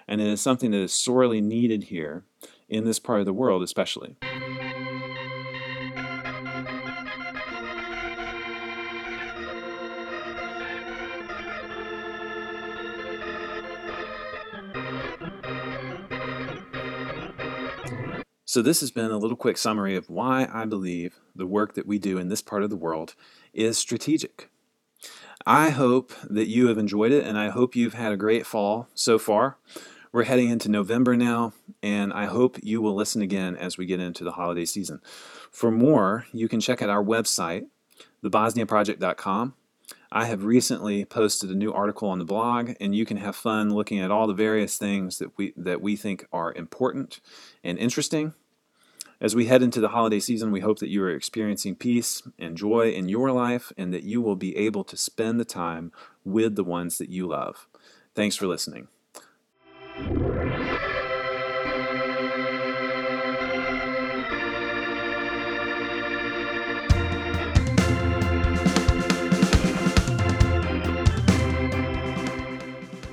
and 0.06 0.20
it 0.20 0.26
is 0.26 0.42
something 0.42 0.72
that 0.72 0.82
is 0.82 0.92
sorely 0.92 1.40
needed 1.40 1.84
here 1.84 2.24
in 2.68 2.84
this 2.84 2.98
part 2.98 3.20
of 3.20 3.26
the 3.26 3.32
world 3.32 3.62
especially 3.62 4.16
So, 18.48 18.62
this 18.62 18.80
has 18.80 18.90
been 18.90 19.10
a 19.10 19.18
little 19.18 19.36
quick 19.36 19.58
summary 19.58 19.94
of 19.94 20.08
why 20.08 20.48
I 20.50 20.64
believe 20.64 21.20
the 21.36 21.46
work 21.46 21.74
that 21.74 21.86
we 21.86 21.98
do 21.98 22.16
in 22.16 22.28
this 22.28 22.40
part 22.40 22.62
of 22.62 22.70
the 22.70 22.78
world 22.78 23.14
is 23.52 23.76
strategic. 23.76 24.48
I 25.44 25.68
hope 25.68 26.14
that 26.22 26.48
you 26.48 26.68
have 26.68 26.78
enjoyed 26.78 27.12
it, 27.12 27.26
and 27.26 27.36
I 27.36 27.50
hope 27.50 27.76
you've 27.76 27.92
had 27.92 28.10
a 28.10 28.16
great 28.16 28.46
fall 28.46 28.88
so 28.94 29.18
far. 29.18 29.58
We're 30.12 30.24
heading 30.24 30.48
into 30.48 30.70
November 30.70 31.14
now, 31.14 31.52
and 31.82 32.10
I 32.10 32.24
hope 32.24 32.56
you 32.62 32.80
will 32.80 32.94
listen 32.94 33.20
again 33.20 33.54
as 33.54 33.76
we 33.76 33.84
get 33.84 34.00
into 34.00 34.24
the 34.24 34.32
holiday 34.32 34.64
season. 34.64 35.02
For 35.50 35.70
more, 35.70 36.24
you 36.32 36.48
can 36.48 36.60
check 36.60 36.80
out 36.80 36.88
our 36.88 37.04
website, 37.04 37.66
thebosniaproject.com. 38.24 39.52
I 40.10 40.24
have 40.24 40.44
recently 40.44 41.04
posted 41.04 41.50
a 41.50 41.54
new 41.54 41.72
article 41.72 42.08
on 42.08 42.18
the 42.18 42.24
blog, 42.24 42.72
and 42.80 42.94
you 42.94 43.04
can 43.04 43.18
have 43.18 43.36
fun 43.36 43.74
looking 43.74 43.98
at 43.98 44.10
all 44.10 44.26
the 44.26 44.32
various 44.32 44.78
things 44.78 45.18
that 45.18 45.36
we 45.36 45.52
that 45.56 45.82
we 45.82 45.96
think 45.96 46.26
are 46.32 46.52
important 46.54 47.20
and 47.62 47.78
interesting. 47.78 48.34
As 49.20 49.34
we 49.34 49.46
head 49.46 49.62
into 49.62 49.80
the 49.80 49.88
holiday 49.88 50.20
season, 50.20 50.52
we 50.52 50.60
hope 50.60 50.78
that 50.78 50.88
you 50.88 51.02
are 51.02 51.10
experiencing 51.10 51.74
peace 51.74 52.22
and 52.38 52.56
joy 52.56 52.90
in 52.90 53.08
your 53.08 53.32
life, 53.32 53.72
and 53.76 53.92
that 53.92 54.04
you 54.04 54.22
will 54.22 54.36
be 54.36 54.56
able 54.56 54.84
to 54.84 54.96
spend 54.96 55.38
the 55.38 55.44
time 55.44 55.92
with 56.24 56.56
the 56.56 56.64
ones 56.64 56.98
that 56.98 57.10
you 57.10 57.26
love. 57.26 57.66
Thanks 58.14 58.36
for 58.36 58.46
listening. 58.46 58.88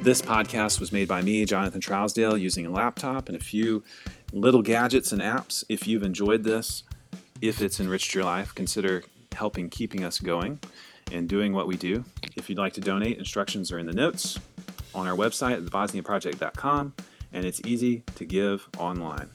This 0.06 0.22
podcast 0.22 0.80
was 0.80 0.92
made 0.92 1.08
by 1.08 1.24
me, 1.24 1.44
Jonathan 1.46 1.82
Trousdale, 1.82 2.40
using 2.40 2.68
a 2.68 2.70
laptop 2.70 3.28
and 3.28 3.36
a 3.36 3.44
few 3.44 3.84
little 4.32 4.62
gadgets 4.62 5.12
and 5.12 5.20
apps. 5.20 5.64
If 5.68 5.88
you've 5.88 6.04
enjoyed 6.04 6.44
this, 6.44 6.84
if 7.42 7.60
it's 7.60 7.80
enriched 7.80 8.14
your 8.14 8.24
life, 8.24 8.54
consider 8.54 9.04
helping 9.34 9.68
keeping 9.68 10.04
us 10.04 10.20
going 10.20 10.60
and 11.12 11.28
doing 11.28 11.54
what 11.54 11.66
we 11.66 11.76
do. 11.76 12.06
If 12.36 12.52
you'd 12.52 12.60
like 12.60 12.74
to 12.74 12.82
donate, 12.82 13.18
instructions 13.18 13.72
are 13.72 13.80
in 13.80 13.88
the 13.88 13.94
notes 13.94 14.38
on 14.94 15.08
our 15.08 15.16
website 15.16 15.68
thebosniaproject.com, 15.68 16.94
and 17.34 17.44
it's 17.44 17.62
easy 17.66 18.04
to 18.14 18.26
give 18.26 18.70
online. 18.78 19.32